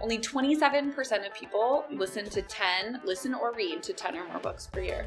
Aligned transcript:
Only 0.00 0.18
27% 0.18 1.26
of 1.26 1.34
people 1.34 1.84
listen 1.90 2.28
to 2.30 2.42
10, 2.42 3.00
listen 3.04 3.34
or 3.34 3.52
read 3.52 3.82
to 3.84 3.92
10 3.92 4.16
or 4.16 4.28
more 4.28 4.38
books 4.38 4.66
per 4.66 4.80
year. 4.80 5.06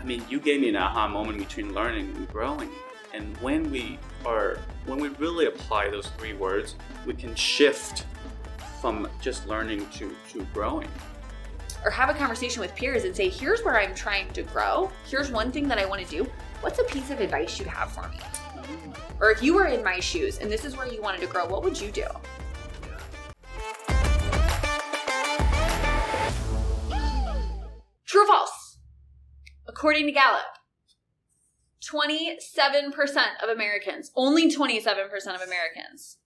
I 0.00 0.04
mean, 0.04 0.24
you 0.28 0.40
gave 0.40 0.60
me 0.60 0.70
an 0.70 0.76
aha 0.76 1.08
moment 1.08 1.38
between 1.38 1.74
learning 1.74 2.16
and 2.16 2.28
growing. 2.28 2.70
And 3.12 3.36
when 3.38 3.70
we 3.70 3.98
are, 4.24 4.58
when 4.86 4.98
we 4.98 5.08
really 5.08 5.46
apply 5.46 5.90
those 5.90 6.08
three 6.18 6.32
words, 6.32 6.76
we 7.06 7.14
can 7.14 7.34
shift 7.34 8.06
from 8.80 9.08
just 9.20 9.46
learning 9.46 9.86
to, 9.90 10.14
to 10.32 10.46
growing. 10.54 10.88
Or 11.84 11.90
have 11.90 12.08
a 12.08 12.14
conversation 12.14 12.60
with 12.60 12.74
peers 12.74 13.04
and 13.04 13.14
say, 13.14 13.28
here's 13.28 13.62
where 13.62 13.78
I'm 13.78 13.94
trying 13.94 14.30
to 14.32 14.42
grow. 14.42 14.90
Here's 15.08 15.30
one 15.30 15.52
thing 15.52 15.68
that 15.68 15.78
I 15.78 15.86
want 15.86 16.02
to 16.02 16.08
do. 16.08 16.30
What's 16.60 16.78
a 16.78 16.84
piece 16.84 17.10
of 17.10 17.20
advice 17.20 17.58
you 17.58 17.66
have 17.66 17.92
for 17.92 18.08
me? 18.08 18.16
Mm-hmm. 18.16 19.22
Or 19.22 19.30
if 19.30 19.42
you 19.42 19.54
were 19.54 19.66
in 19.66 19.82
my 19.82 20.00
shoes 20.00 20.38
and 20.38 20.50
this 20.50 20.64
is 20.64 20.76
where 20.76 20.86
you 20.86 21.02
wanted 21.02 21.20
to 21.22 21.26
grow, 21.26 21.46
what 21.46 21.62
would 21.62 21.78
you 21.78 21.90
do? 21.90 22.06
True 28.20 28.24
or 28.24 28.38
false? 28.38 28.78
According 29.66 30.06
to 30.06 30.12
Gallup, 30.12 30.58
27% 31.82 32.38
of 33.42 33.48
Americans, 33.48 34.10
only 34.14 34.54
27% 34.54 34.86
of 35.34 35.40
Americans, 35.40 36.18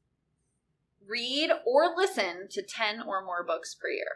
read 1.07 1.51
or 1.65 1.95
listen 1.97 2.49
to 2.51 2.63
10 2.63 3.03
or 3.07 3.25
more 3.25 3.45
books 3.45 3.75
per 3.75 3.89
year. 3.89 4.07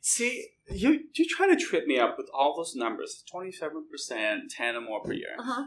See, 0.00 0.48
you 0.68 1.04
you 1.14 1.26
try 1.28 1.48
to 1.48 1.56
trip 1.56 1.86
me 1.86 1.98
up 1.98 2.16
with 2.18 2.28
all 2.34 2.56
those 2.56 2.74
numbers 2.74 3.24
27%, 3.32 4.40
10 4.50 4.76
or 4.76 4.80
more 4.80 5.00
per 5.00 5.12
year. 5.12 5.36
Uh-huh. 5.38 5.64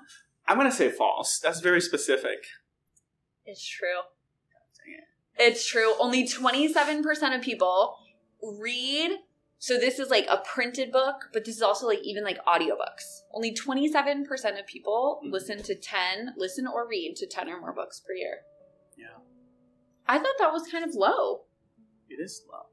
I'm 0.47 0.57
going 0.57 0.69
to 0.69 0.75
say 0.75 0.89
false. 0.89 1.39
That's 1.39 1.61
very 1.61 1.81
specific. 1.81 2.45
It's 3.45 3.65
true. 3.65 4.01
It's 5.37 5.67
true. 5.67 5.93
Only 5.99 6.27
27% 6.27 7.35
of 7.35 7.41
people 7.41 7.97
read. 8.41 9.17
So 9.57 9.77
this 9.79 9.99
is 9.99 10.09
like 10.09 10.27
a 10.29 10.37
printed 10.45 10.91
book, 10.91 11.29
but 11.33 11.45
this 11.45 11.55
is 11.55 11.61
also 11.61 11.87
like 11.87 11.99
even 12.03 12.23
like 12.23 12.37
audiobooks. 12.45 13.21
Only 13.33 13.53
27% 13.53 14.59
of 14.59 14.67
people 14.67 15.21
Mhm. 15.25 15.31
listen 15.31 15.63
to 15.63 15.75
10, 15.75 16.33
listen 16.37 16.67
or 16.67 16.87
read 16.87 17.15
to 17.17 17.27
10 17.27 17.49
or 17.49 17.59
more 17.59 17.73
books 17.73 17.99
per 17.99 18.13
year. 18.13 18.41
Yeah. 18.97 19.17
I 20.07 20.19
thought 20.19 20.35
that 20.39 20.51
was 20.53 20.67
kind 20.67 20.83
of 20.83 20.93
low. 20.93 21.45
It 22.09 22.19
is 22.21 22.45
low. 22.51 22.67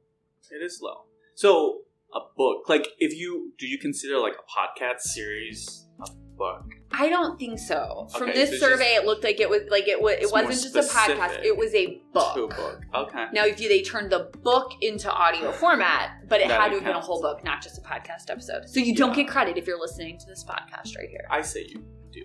It 0.51 0.63
is 0.63 0.81
low. 0.83 1.07
So, 1.35 1.85
a 2.15 2.21
book, 2.37 2.69
like 2.69 2.89
if 2.99 3.15
you, 3.19 3.55
do 3.59 3.67
you 3.67 3.79
consider 3.79 4.19
like 4.19 4.35
a 4.35 4.43
podcast 4.43 5.01
series 5.01 5.87
a 6.07 6.11
book? 6.37 6.67
I 6.95 7.09
don't 7.09 7.39
think 7.39 7.59
so. 7.59 8.09
From 8.17 8.31
Okay, 8.31 8.33
this 8.35 8.51
so 8.61 8.69
survey, 8.69 8.95
just- 8.95 9.05
it 9.05 9.07
looked 9.07 9.25
like 9.25 9.41
it 9.41 9.49
was 9.49 9.63
like 9.71 9.89
it 9.89 10.01
was. 10.01 10.15
It 10.21 10.31
wasn't 10.33 10.75
just 10.75 10.77
a 10.77 10.95
podcast. 10.95 11.43
It 11.45 11.57
was 11.57 11.75
a 11.75 12.01
book. 12.13 12.35
To 12.35 12.45
a 12.45 12.49
book. 12.49 12.81
Okay. 12.95 13.27
Now, 13.33 13.45
if 13.45 13.61
you, 13.61 13.69
they 13.69 13.83
turned 13.83 14.11
the 14.11 14.31
book 14.43 14.73
into 14.81 15.11
audio 15.11 15.53
format, 15.63 16.29
but 16.29 16.41
it 16.41 16.49
That 16.49 16.61
had 16.61 16.69
to 16.69 16.75
have 16.77 16.85
been 16.85 16.97
a 16.97 17.01
whole 17.01 17.21
book, 17.21 17.43
not 17.45 17.63
just 17.63 17.79
a 17.79 17.81
podcast 17.81 18.29
episode. 18.31 18.69
So 18.69 18.81
you 18.81 18.95
don't 18.95 19.15
get 19.15 19.29
credit 19.29 19.57
if 19.57 19.67
you're 19.67 19.81
listening 19.81 20.19
to 20.19 20.27
this 20.27 20.45
podcast 20.45 20.97
right 20.97 21.09
here. 21.09 21.27
I 21.31 21.43
say 21.43 21.67
you 21.69 21.85
do. 22.13 22.23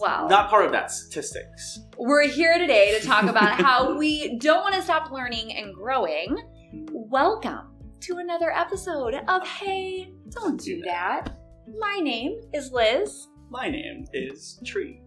Wow. 0.00 0.28
Not 0.28 0.48
part 0.48 0.64
of 0.64 0.72
that 0.72 0.90
statistics. 0.92 1.80
We're 1.96 2.28
here 2.28 2.56
today 2.58 2.96
to 3.00 3.04
talk 3.04 3.24
about 3.24 3.60
how 3.60 3.96
we 3.98 4.38
don't 4.38 4.60
want 4.60 4.74
to 4.76 4.82
stop 4.82 5.10
learning 5.10 5.52
and 5.56 5.74
growing. 5.74 6.36
Welcome 6.92 7.74
to 8.02 8.18
another 8.18 8.52
episode 8.52 9.14
of 9.26 9.46
Hey, 9.46 10.12
Don't 10.28 10.60
Do 10.60 10.80
That. 10.82 11.36
My 11.76 11.98
name 12.02 12.40
is 12.54 12.70
Liz. 12.72 13.26
My 13.50 13.68
name 13.68 14.04
is 14.12 14.60
Tree. 14.64 15.02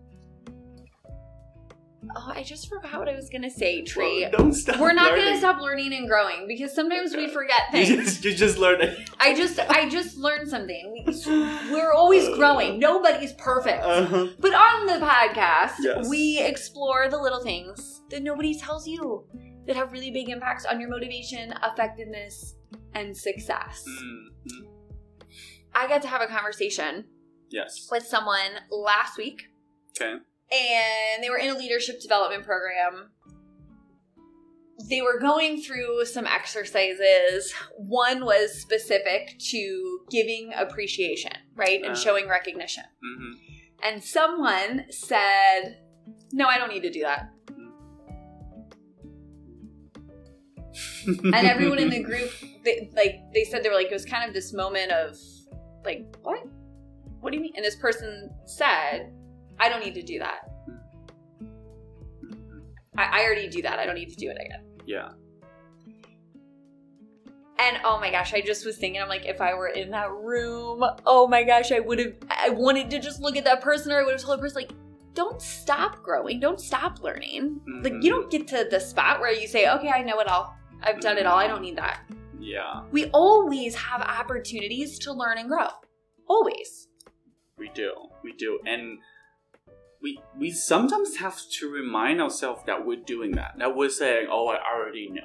Oh, 2.15 2.31
I 2.35 2.43
just 2.43 2.67
forgot 2.67 2.99
what 2.99 3.07
I 3.07 3.15
was 3.15 3.29
going 3.29 3.43
to 3.43 3.49
say, 3.49 3.83
Tree. 3.83 4.21
Well, 4.23 4.31
don't 4.31 4.53
stop. 4.53 4.79
We're 4.79 4.91
not 4.91 5.15
going 5.15 5.31
to 5.33 5.37
stop 5.37 5.61
learning 5.61 5.93
and 5.93 6.07
growing 6.09 6.45
because 6.47 6.73
sometimes 6.73 7.15
we 7.15 7.27
forget 7.29 7.61
You 7.73 7.85
things. 7.85 8.05
just, 8.05 8.25
you 8.25 8.33
just 8.33 8.57
learned 8.57 8.81
it. 8.81 9.09
I 9.19 9.33
just 9.35 9.59
I 9.59 9.87
just 9.87 10.17
learned 10.17 10.49
something. 10.49 11.03
We, 11.05 11.71
we're 11.71 11.93
always 11.93 12.27
growing. 12.35 12.79
Nobody's 12.79 13.33
perfect. 13.33 13.83
Uh-huh. 13.83 14.27
But 14.39 14.53
on 14.53 14.87
the 14.87 15.05
podcast, 15.05 15.73
Yes. 15.79 16.09
we 16.09 16.39
explore 16.41 17.07
the 17.09 17.17
little 17.21 17.43
things 17.43 18.01
that 18.09 18.23
nobody 18.23 18.57
tells 18.57 18.87
you 18.87 19.23
that 19.67 19.75
have 19.75 19.91
really 19.91 20.11
big 20.11 20.27
impacts 20.29 20.65
on 20.65 20.81
your 20.81 20.89
motivation, 20.89 21.53
effectiveness, 21.63 22.55
and 22.93 23.15
success. 23.15 23.85
Mm, 23.87 24.51
mm. 24.51 24.70
I 25.73 25.87
got 25.87 26.01
to 26.03 26.07
have 26.07 26.21
a 26.21 26.27
conversation 26.27 27.05
Yes. 27.49 27.87
with 27.91 28.05
someone 28.05 28.51
last 28.69 29.17
week, 29.17 29.43
Okay. 29.99 30.13
and 30.13 31.23
they 31.23 31.29
were 31.29 31.37
in 31.37 31.49
a 31.49 31.57
leadership 31.57 32.01
development 32.01 32.45
program. 32.45 33.11
They 34.89 35.01
were 35.01 35.19
going 35.19 35.61
through 35.61 36.05
some 36.05 36.25
exercises. 36.25 37.53
One 37.77 38.25
was 38.25 38.59
specific 38.59 39.37
to 39.51 39.99
giving 40.09 40.51
appreciation, 40.55 41.33
right? 41.55 41.81
And 41.83 41.91
Uh. 41.91 41.95
showing 41.95 42.27
recognition. 42.27 42.83
hmm 43.01 43.33
And 43.83 44.03
someone 44.03 44.85
said, 44.91 45.77
No, 46.31 46.47
I 46.47 46.57
don't 46.57 46.69
need 46.69 46.81
to 46.83 46.89
do 46.91 47.01
that. 47.01 47.29
And 51.05 51.35
everyone 51.35 51.79
in 51.79 51.89
the 51.89 52.01
group, 52.03 52.31
they, 52.63 52.89
like, 52.95 53.15
they 53.33 53.43
said 53.43 53.63
they 53.63 53.69
were 53.69 53.75
like, 53.75 53.87
it 53.87 53.93
was 53.93 54.05
kind 54.05 54.27
of 54.27 54.33
this 54.33 54.53
moment 54.53 54.91
of, 54.91 55.15
like, 55.85 56.15
what? 56.23 56.43
What 57.19 57.31
do 57.31 57.37
you 57.37 57.43
mean? 57.43 57.53
And 57.55 57.63
this 57.65 57.75
person 57.75 58.31
said, 58.45 59.11
I 59.59 59.69
don't 59.69 59.83
need 59.83 59.93
to 59.95 60.01
do 60.01 60.19
that. 60.19 60.49
I, 62.97 63.21
I 63.21 63.23
already 63.25 63.47
do 63.47 63.61
that. 63.61 63.79
I 63.79 63.85
don't 63.85 63.95
need 63.95 64.09
to 64.09 64.15
do 64.15 64.29
it 64.29 64.37
again. 64.43 64.63
Yeah. 64.85 65.09
And 67.59 67.77
oh 67.85 67.99
my 67.99 68.09
gosh, 68.09 68.33
I 68.33 68.41
just 68.41 68.65
was 68.65 68.77
thinking, 68.77 68.99
I'm 69.01 69.07
like, 69.07 69.25
if 69.27 69.39
I 69.39 69.53
were 69.53 69.67
in 69.67 69.91
that 69.91 70.11
room, 70.11 70.83
oh 71.05 71.27
my 71.27 71.43
gosh, 71.43 71.71
I 71.71 71.79
would 71.79 71.99
have, 71.99 72.13
I 72.29 72.49
wanted 72.49 72.89
to 72.89 72.99
just 72.99 73.21
look 73.21 73.37
at 73.37 73.43
that 73.43 73.61
person 73.61 73.91
or 73.91 73.99
I 73.99 74.03
would 74.03 74.13
have 74.13 74.21
told 74.21 74.39
the 74.39 74.41
person, 74.41 74.63
like, 74.63 74.71
don't 75.13 75.39
stop 75.41 76.01
growing, 76.01 76.39
don't 76.39 76.59
stop 76.59 77.01
learning. 77.03 77.61
Like, 77.83 77.93
Mhm. 77.93 78.03
you 78.03 78.09
don't 78.09 78.31
get 78.31 78.47
to 78.47 78.67
the 78.69 78.79
spot 78.79 79.19
where 79.19 79.31
you 79.31 79.47
say, 79.47 79.69
okay, 79.69 79.89
I 79.89 80.01
know 80.01 80.19
it 80.19 80.27
all. 80.27 80.55
I've 80.81 80.99
done 81.01 81.19
it 81.19 81.27
all. 81.27 81.37
I 81.37 81.45
don't 81.47 81.61
need 81.61 81.75
that. 81.77 81.99
Yeah. 82.41 82.83
We 82.91 83.05
always 83.07 83.75
have 83.75 84.01
opportunities 84.01 84.99
to 84.99 85.13
learn 85.13 85.37
and 85.37 85.47
grow. 85.47 85.67
Always. 86.27 86.87
We 87.57 87.69
do. 87.69 87.93
We 88.23 88.33
do. 88.33 88.59
And 88.65 88.99
we 90.01 90.19
we 90.37 90.51
sometimes 90.51 91.17
have 91.17 91.39
to 91.59 91.69
remind 91.69 92.21
ourselves 92.21 92.63
that 92.65 92.85
we're 92.85 93.03
doing 93.03 93.33
that. 93.33 93.53
That 93.59 93.75
we're 93.75 93.89
saying, 93.89 94.27
"Oh, 94.31 94.47
I 94.47 94.57
already 94.57 95.09
know." 95.11 95.21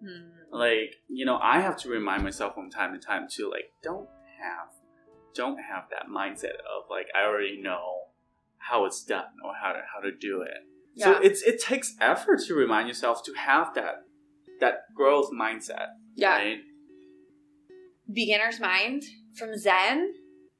Hmm. 0.00 0.30
Like, 0.50 0.94
you 1.08 1.26
know, 1.26 1.38
I 1.42 1.60
have 1.60 1.76
to 1.78 1.88
remind 1.88 2.22
myself 2.22 2.54
from 2.54 2.70
time 2.70 2.94
to 2.94 2.98
time 2.98 3.26
too 3.28 3.50
like 3.50 3.72
don't 3.82 4.08
have 4.40 4.68
don't 5.34 5.58
have 5.58 5.84
that 5.90 6.06
mindset 6.08 6.56
of 6.74 6.84
like 6.88 7.06
I 7.14 7.26
already 7.26 7.60
know 7.60 8.04
how 8.58 8.86
it's 8.86 9.04
done 9.04 9.34
or 9.44 9.52
how 9.60 9.72
to 9.72 9.80
how 9.92 10.00
to 10.00 10.10
do 10.10 10.42
it. 10.42 10.66
So 10.96 11.18
it's 11.18 11.42
it 11.42 11.60
takes 11.60 11.96
effort 12.00 12.40
to 12.46 12.54
remind 12.54 12.88
yourself 12.88 13.24
to 13.24 13.34
have 13.34 13.74
that 13.74 14.04
that 14.60 14.94
growth 14.94 15.30
mindset. 15.32 15.88
Yeah. 16.16 16.36
Right? 16.36 16.58
Beginner's 18.12 18.60
mind 18.60 19.04
from 19.36 19.56
Zen. 19.56 20.14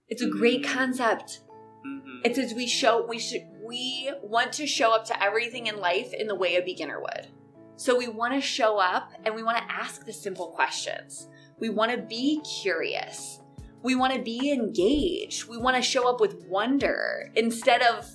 It's 0.09 0.23
a 0.23 0.29
great 0.29 0.63
Mhm. 0.63 0.73
concept. 0.73 1.41
hmm 1.83 2.21
It 2.25 2.35
says 2.37 2.55
we 2.55 2.67
show 2.67 3.05
we 3.07 3.19
should 3.19 3.43
we 3.63 4.11
want 4.23 4.53
to 4.55 4.67
show 4.67 4.93
up 4.93 5.05
to 5.07 5.23
everything 5.23 5.67
in 5.67 5.79
life 5.79 6.13
in 6.13 6.27
the 6.27 6.35
way 6.35 6.57
a 6.57 6.63
beginner 6.63 7.01
would. 7.01 7.29
So 7.77 7.97
we 7.97 8.09
want 8.09 8.35
to 8.35 8.41
show 8.41 8.79
up 8.79 9.11
and 9.25 9.35
we 9.35 9.43
want 9.43 9.59
to 9.59 9.65
ask 9.73 10.05
the 10.05 10.13
simple 10.13 10.49
questions. 10.49 11.29
We 11.59 11.69
want 11.71 11.91
to 11.93 11.99
be 11.99 12.41
curious. 12.63 13.41
We 13.83 13.95
want 13.95 14.15
to 14.15 14.23
be 14.23 14.51
engaged. 14.53 15.47
We 15.49 15.59
want 15.59 15.77
to 15.77 15.83
show 15.83 16.09
up 16.09 16.21
with 16.21 16.47
wonder 16.49 17.31
instead 17.37 17.83
of 17.83 18.07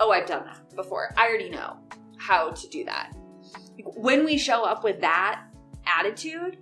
oh, 0.00 0.10
I've 0.10 0.26
done 0.26 0.44
that 0.44 0.74
before. 0.74 1.14
I 1.16 1.26
already 1.28 1.50
know 1.50 1.76
how 2.18 2.50
to 2.50 2.68
do 2.68 2.84
that. 2.84 3.12
When 3.96 4.24
we 4.24 4.36
show 4.36 4.64
up 4.64 4.84
with 4.84 5.00
that 5.00 5.44
attitude, 5.86 6.58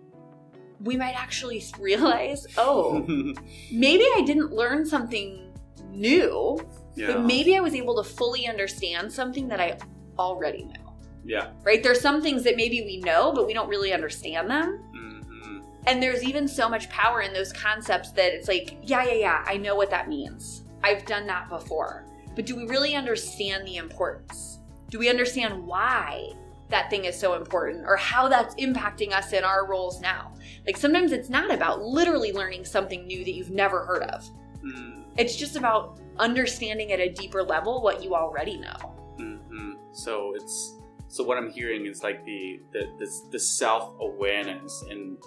we 0.82 0.96
might 0.96 1.14
actually 1.20 1.62
realize, 1.78 2.46
oh, 2.56 3.04
maybe 3.72 4.04
I 4.16 4.22
didn't 4.26 4.52
learn 4.52 4.86
something 4.86 5.52
new, 5.90 6.58
yeah. 6.94 7.08
but 7.12 7.24
maybe 7.24 7.56
I 7.56 7.60
was 7.60 7.74
able 7.74 8.02
to 8.02 8.08
fully 8.08 8.46
understand 8.46 9.12
something 9.12 9.48
that 9.48 9.60
I 9.60 9.78
already 10.18 10.64
know. 10.64 10.94
yeah. 11.24 11.48
Right? 11.62 11.82
There's 11.82 12.00
some 12.00 12.22
things 12.22 12.44
that 12.44 12.56
maybe 12.56 12.82
we 12.82 12.98
know, 12.98 13.32
but 13.32 13.46
we 13.46 13.52
don't 13.54 13.68
really 13.68 13.92
understand 13.92 14.50
them. 14.50 14.78
hmm 14.94 15.58
And 15.86 16.02
there's 16.02 16.22
even 16.22 16.46
so 16.46 16.68
much 16.68 16.88
power 16.90 17.22
in 17.22 17.32
those 17.32 17.52
concepts 17.52 18.10
that 18.12 18.32
it's 18.32 18.48
like, 18.48 18.76
yeah, 18.82 19.04
yeah, 19.04 19.14
yeah, 19.14 19.44
I 19.46 19.56
know 19.56 19.74
what 19.74 19.90
that 19.90 20.08
means. 20.08 20.62
I've 20.84 21.04
done 21.06 21.26
that 21.26 21.48
before. 21.48 22.04
But 22.36 22.46
do 22.46 22.54
we 22.56 22.64
really 22.66 22.94
understand 22.94 23.66
the 23.66 23.76
importance? 23.76 24.58
Do 24.90 24.98
we 24.98 25.08
understand 25.08 25.66
why 25.66 26.32
that 26.70 26.90
thing 26.90 27.04
is 27.04 27.18
so 27.18 27.34
important 27.34 27.84
or 27.86 27.96
how 27.96 28.28
that's 28.28 28.54
impacting 28.56 29.12
us 29.12 29.32
in 29.32 29.44
our 29.44 29.66
roles 29.66 30.00
now? 30.00 30.32
Like 30.66 30.76
sometimes 30.76 31.12
it's 31.12 31.28
not 31.28 31.52
about 31.52 31.82
literally 31.82 32.32
learning 32.32 32.64
something 32.64 33.06
new 33.06 33.24
that 33.24 33.32
you've 33.32 33.50
never 33.50 33.84
heard 33.84 34.02
of. 34.04 34.28
Mm, 34.64 35.04
It's 35.16 35.36
just 35.36 35.56
about 35.56 36.00
understanding 36.18 36.92
at 36.92 37.00
a 37.00 37.08
deeper 37.08 37.42
level 37.42 37.82
what 37.82 38.02
you 38.02 38.14
already 38.14 38.56
know. 38.58 38.76
hmm 39.18 39.72
So 39.92 40.34
it's 40.34 40.76
So 41.08 41.24
what 41.24 41.38
I'm 41.38 41.50
hearing 41.50 41.86
is 41.86 42.02
like 42.02 42.24
the 42.24 42.60
the 42.72 42.82
the, 42.98 43.08
the 43.32 43.38
self 43.38 43.94
awareness 44.00 44.84
and 44.90 45.18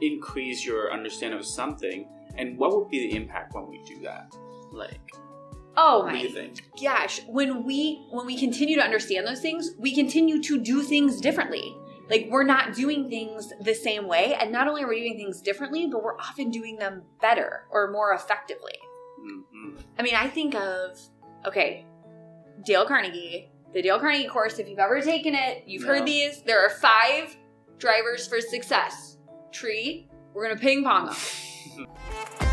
increase 0.00 0.64
your 0.64 0.92
understanding 0.92 1.38
of 1.38 1.46
something. 1.46 2.08
And 2.38 2.58
what 2.58 2.76
would 2.76 2.90
be 2.90 3.00
the 3.08 3.16
impact 3.16 3.54
when 3.54 3.66
we 3.66 3.78
do 3.82 3.98
that? 4.02 4.34
Like, 4.70 5.10
Oh 5.76 6.04
what 6.04 6.12
my 6.14 6.50
gosh, 6.82 7.20
when 7.26 7.64
we 7.64 8.06
when 8.10 8.26
we 8.26 8.38
continue 8.38 8.76
to 8.76 8.82
understand 8.82 9.26
those 9.26 9.40
things, 9.40 9.72
we 9.78 9.94
continue 9.94 10.42
to 10.42 10.58
do 10.58 10.82
things 10.82 11.20
differently. 11.20 11.76
Like 12.08 12.28
we're 12.30 12.44
not 12.44 12.74
doing 12.74 13.08
things 13.10 13.52
the 13.60 13.74
same 13.74 14.06
way, 14.06 14.34
and 14.40 14.52
not 14.52 14.68
only 14.68 14.82
are 14.84 14.88
we 14.88 15.00
doing 15.00 15.16
things 15.16 15.40
differently, 15.42 15.86
but 15.90 16.02
we're 16.02 16.16
often 16.18 16.50
doing 16.50 16.76
them 16.76 17.02
better 17.20 17.64
or 17.70 17.90
more 17.90 18.12
effectively. 18.14 18.74
hmm 19.20 19.76
I 19.98 20.02
mean, 20.02 20.14
I 20.14 20.28
think 20.28 20.54
of 20.54 20.98
okay, 21.46 21.84
Dale 22.64 22.86
Carnegie, 22.86 23.50
the 23.74 23.82
Dale 23.82 23.98
Carnegie 23.98 24.28
course. 24.28 24.58
If 24.58 24.68
you've 24.68 24.78
ever 24.78 25.00
taken 25.00 25.34
it, 25.34 25.64
you've 25.66 25.82
Yeah. 25.82 25.88
heard 25.88 26.06
these. 26.06 26.42
There 26.42 26.64
are 26.64 26.70
five 26.70 27.36
drivers 27.78 28.26
for 28.26 28.40
success. 28.40 29.18
Tree. 29.52 30.08
We're 30.32 30.48
gonna 30.48 30.60
ping 30.60 30.84
pong 30.84 31.06
them. 31.06 31.86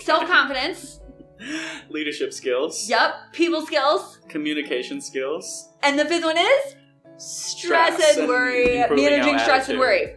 Self 0.00 0.26
confidence. 0.26 1.00
Leadership 1.90 2.32
skills. 2.32 2.88
Yep. 2.88 3.14
People 3.32 3.66
skills. 3.66 4.18
Communication 4.28 5.00
skills. 5.00 5.70
And 5.82 5.98
the 5.98 6.04
fifth 6.04 6.24
one 6.24 6.36
is 6.38 6.76
stress, 7.16 7.94
Stress 7.94 8.16
and 8.18 8.28
worry. 8.28 8.78
Managing 8.90 9.38
stress 9.38 9.68
and 9.68 9.78
worry. 9.78 10.16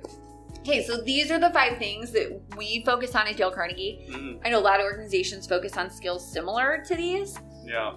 Okay, 0.59 0.83
so 0.83 1.01
these 1.01 1.29
are 1.29 1.39
the 1.39 1.51
five 1.51 1.77
things 1.77 2.11
that 2.11 2.41
we 2.57 2.83
focus 2.85 3.13
on 3.15 3.27
at 3.27 3.37
Dale 3.37 3.51
Carnegie. 3.51 4.07
Mhm. 4.09 4.39
I 4.43 4.49
know 4.49 4.59
a 4.59 4.61
lot 4.61 4.79
of 4.79 4.83
organizations 4.85 5.45
focus 5.47 5.77
on 5.77 5.91
skills 5.91 6.27
similar 6.31 6.83
to 6.87 6.95
these. 6.95 7.37
Yeah. 7.63 7.93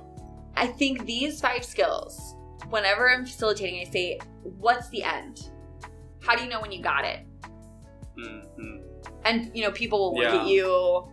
I 0.57 0.67
think 0.67 1.07
these 1.07 1.41
five 1.41 1.65
skills, 1.65 2.35
whenever 2.69 3.09
I'm 3.11 3.25
facilitating, 3.25 3.81
I 3.87 3.91
say, 3.91 4.19
what's 4.43 4.89
the 4.91 5.03
end? 5.03 5.51
How 6.21 6.37
do 6.37 6.43
you 6.43 6.51
know 6.51 6.61
when 6.61 6.73
you 6.73 6.83
got 6.83 7.05
it? 7.05 7.21
hmm 8.19 8.77
And, 9.25 9.51
you 9.55 9.63
know, 9.63 9.71
people 9.71 9.99
will 10.01 10.15
look 10.23 10.33
Yeah. 10.33 10.41
at 10.41 10.47
you 10.47 11.09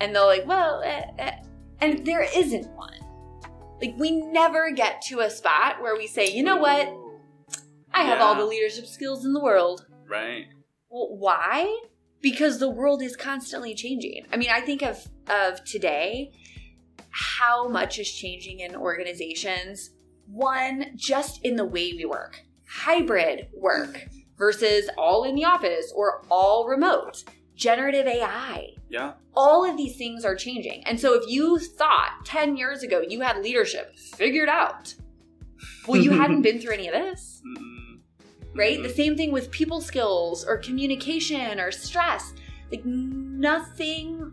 and 0.00 0.14
they'll 0.14 0.26
like, 0.26 0.46
well, 0.46 0.82
eh, 0.84 1.04
eh. 1.18 1.36
and 1.80 2.04
there 2.06 2.26
isn't 2.36 2.70
one. 2.76 2.98
Like, 3.80 3.94
we 3.98 4.12
never 4.12 4.70
get 4.70 5.02
to 5.02 5.20
a 5.20 5.30
spot 5.30 5.82
where 5.82 5.96
we 5.96 6.06
say, 6.06 6.30
you 6.30 6.42
know 6.42 6.56
what? 6.56 6.92
I 7.92 8.04
have 8.04 8.20
all 8.20 8.34
the 8.34 8.44
leadership 8.44 8.86
skills 8.86 9.24
in 9.24 9.32
the 9.32 9.42
world. 9.42 9.86
Right. 10.08 10.46
Well, 10.88 11.16
why? 11.16 11.80
Because 12.20 12.58
the 12.58 12.70
world 12.70 13.02
is 13.02 13.16
constantly 13.16 13.74
changing. 13.74 14.26
I 14.32 14.36
mean, 14.36 14.50
I 14.50 14.60
think 14.60 14.82
of 14.82 15.06
of 15.28 15.64
today, 15.64 16.32
how 17.10 17.68
much 17.68 17.98
is 17.98 18.10
changing 18.10 18.60
in 18.60 18.74
organizations. 18.74 19.90
One, 20.26 20.92
just 20.96 21.44
in 21.44 21.56
the 21.56 21.64
way 21.64 21.92
we 21.92 22.04
work, 22.04 22.40
hybrid 22.68 23.48
work 23.54 24.06
versus 24.38 24.88
all 24.96 25.24
in 25.24 25.34
the 25.34 25.44
office 25.44 25.92
or 25.94 26.24
all 26.30 26.66
remote, 26.66 27.24
generative 27.56 28.06
AI. 28.06 28.74
Yeah. 28.88 29.12
All 29.34 29.68
of 29.68 29.76
these 29.76 29.96
things 29.96 30.24
are 30.24 30.34
changing. 30.34 30.82
And 30.84 30.98
so 30.98 31.14
if 31.14 31.28
you 31.28 31.58
thought 31.58 32.24
10 32.24 32.56
years 32.56 32.82
ago 32.82 33.00
you 33.06 33.20
had 33.20 33.38
leadership 33.42 33.96
figured 33.98 34.48
out, 34.48 34.94
well, 35.86 36.00
you 36.00 36.10
hadn't 36.12 36.42
been 36.48 36.60
through 36.60 36.74
any 36.74 36.88
of 36.88 36.94
this 36.94 37.42
Mhm. 37.46 38.00
right? 38.54 38.78
Mhm. 38.78 38.82
The 38.82 38.90
same 38.90 39.16
thing 39.16 39.32
with 39.32 39.50
people 39.50 39.80
skills 39.80 40.44
or 40.44 40.56
communication 40.58 41.58
or 41.60 41.70
stress. 41.70 42.32
Like 42.70 42.84
nothing 42.84 44.32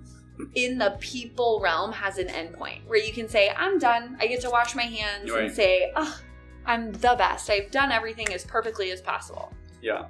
in 0.56 0.77
the 0.77 0.95
people 1.01 1.60
realm 1.62 1.92
has 1.92 2.18
an 2.18 2.27
endpoint 2.27 2.86
where 2.88 2.98
you 3.00 3.12
can 3.13 3.27
say, 3.27 3.50
I'm 3.56 3.77
done. 3.77 4.15
I 4.22 4.27
get 4.27 4.39
to 4.42 4.50
wash 4.50 4.74
my 4.75 4.83
hands 4.83 5.30
Right. 5.31 5.44
and 5.45 5.54
say, 5.54 5.92
oh, 5.95 6.19
I'm 6.65 6.92
the 6.94 7.15
best. 7.18 7.50
I've 7.50 7.72
done 7.72 7.92
everything 7.92 8.31
as 8.33 8.45
perfectly 8.45 8.92
as 8.92 9.01
possible. 9.01 9.51
Yeah. 9.81 10.06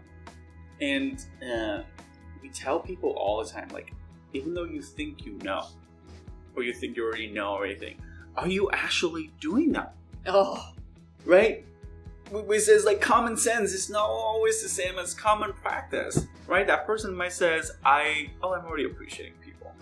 And 0.82 1.24
uh, 1.44 1.82
we 2.42 2.50
tell 2.50 2.80
people 2.80 3.12
all 3.12 3.44
the 3.44 3.50
time, 3.50 3.68
like, 3.74 3.94
even 4.34 4.54
though 4.54 4.64
you 4.66 4.82
think 4.82 5.26
you 5.26 5.34
know, 5.44 5.66
or 6.56 6.64
you 6.64 6.74
think 6.74 6.96
you 6.98 7.06
already 7.06 7.28
know 7.28 7.54
or 7.54 7.66
anything, 7.66 8.00
are 8.36 8.48
you 8.48 8.70
actually 8.72 9.32
doing 9.40 9.72
that? 9.74 9.96
Oh, 10.28 10.74
Right? 11.26 11.66
Which 12.32 12.62
says 12.62 12.86
like 12.86 13.02
common 13.02 13.36
sense 13.38 13.72
is 13.74 13.90
not 13.90 14.06
always 14.08 14.62
the 14.62 14.70
same 14.70 15.00
as 15.00 15.14
common 15.16 15.52
practice, 15.54 16.28
right? 16.48 16.66
That 16.68 16.86
person 16.86 17.16
might 17.16 17.34
says, 17.34 17.72
"I 17.84 18.30
oh, 18.44 18.54
I'm 18.54 18.66
already 18.66 18.86
appreciating 18.86 19.34
people." 19.44 19.74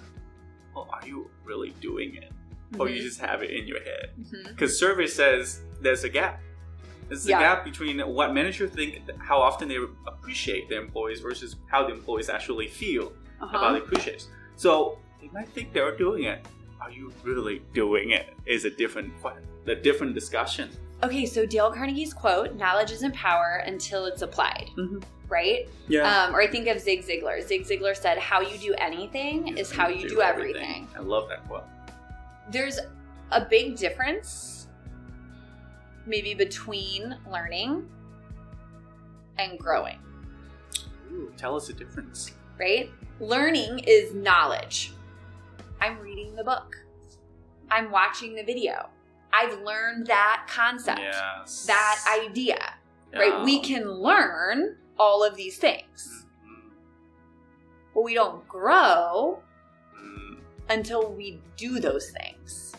Well, 0.74 0.88
are 0.94 1.06
you 1.06 1.30
really 1.44 1.71
doing 1.81 2.15
it, 2.15 2.31
or 2.80 2.88
you 2.88 3.01
Mhm. 3.01 3.04
just 3.04 3.19
have 3.19 3.44
it 3.44 3.50
in 3.51 3.68
your 3.68 3.83
head? 3.83 4.12
Mhm. 4.18 4.48
because 4.48 4.80
survey 4.80 5.07
says 5.07 5.62
there's 5.81 6.06
a 6.06 6.09
gap. 6.09 6.39
There's 7.07 7.25
a 7.25 7.30
Yeah. 7.30 7.39
gap 7.39 7.63
between 7.65 8.00
what 8.00 8.33
managers 8.33 8.71
think, 8.71 9.01
how 9.19 9.38
often 9.39 9.68
they 9.68 9.77
appreciate 10.06 10.68
their 10.69 10.81
employees 10.81 11.19
versus 11.21 11.56
how 11.68 11.86
the 11.88 11.94
employees 11.94 12.30
actually 12.30 12.68
feel 12.68 13.13
about 13.42 13.56
Uh-huh. 13.56 13.71
the 13.74 13.77
appreciation. 13.83 14.30
So 14.56 14.98
they 15.21 15.30
might 15.33 15.48
think 15.50 15.74
they're 15.74 15.95
doing 15.95 16.24
it. 16.25 16.45
Are 16.81 16.92
you 16.92 17.12
really 17.24 17.62
doing 17.74 18.12
it? 18.12 18.27
Is 18.45 18.65
a 18.65 18.69
different 18.69 19.13
a 19.68 19.75
different 19.75 20.13
discussion. 20.13 20.69
Okay, 21.04 21.25
so 21.25 21.45
Dale 21.45 21.71
Carnegie's 21.71 22.13
quote, 22.13 22.56
knowledge 22.56 22.89
isn't 22.92 23.13
power 23.13 23.62
until 23.65 24.06
it's 24.06 24.21
applied, 24.21 24.69
Mhm. 24.77 25.04
right? 25.27 25.68
Yeah. 25.89 26.24
Um, 26.24 26.33
or 26.33 26.42
I 26.42 26.48
think 26.48 26.68
of 26.68 26.80
Zig 26.80 27.04
Ziglar. 27.06 27.42
Zig 27.44 27.63
Ziglar 27.65 27.95
said, 27.95 28.18
How 28.18 28.39
you 28.42 28.57
do 28.57 28.74
anything 28.75 29.57
is 29.57 29.69
how 29.71 29.89
you 29.89 30.07
do 30.07 30.21
everything. 30.21 30.88
I 30.95 31.00
love 31.01 31.27
that 31.30 31.45
quote. 31.48 31.63
there's 32.50 32.80
a 33.31 33.42
big 33.44 33.75
difference 33.75 34.67
maybe 36.07 36.33
between 36.33 37.15
learning 37.31 37.88
and 39.38 39.59
growing, 39.59 40.00
Ooh, 41.12 41.31
tell 41.38 41.56
us 41.56 41.68
the 41.68 41.74
difference. 41.74 42.31
right? 42.59 42.89
Learning 43.19 43.80
is 43.80 44.13
knowledge. 44.13 44.94
I'm 45.80 46.00
reading 46.00 46.36
the 46.36 46.44
book. 46.44 46.75
I'm 47.69 47.92
watching 47.92 48.33
the 48.36 48.44
video. 48.44 48.89
I've 49.33 49.59
learned 49.62 50.07
that 50.07 50.48
concept, 50.50 51.00
Yes. 51.01 51.65
that 51.65 52.04
idea, 52.25 52.74
right? 53.13 53.44
We 53.44 53.59
can 53.59 53.89
learn 53.92 54.77
all 54.98 55.24
of 55.24 55.36
these 55.36 55.57
things, 55.57 56.25
Mhm. 56.44 56.71
but 57.94 58.01
we 58.04 58.13
don't 58.15 58.48
grow 58.48 59.44
Mhm. 59.95 60.39
until 60.69 61.12
we 61.13 61.42
do 61.57 61.80
those 61.80 62.09
things, 62.12 62.74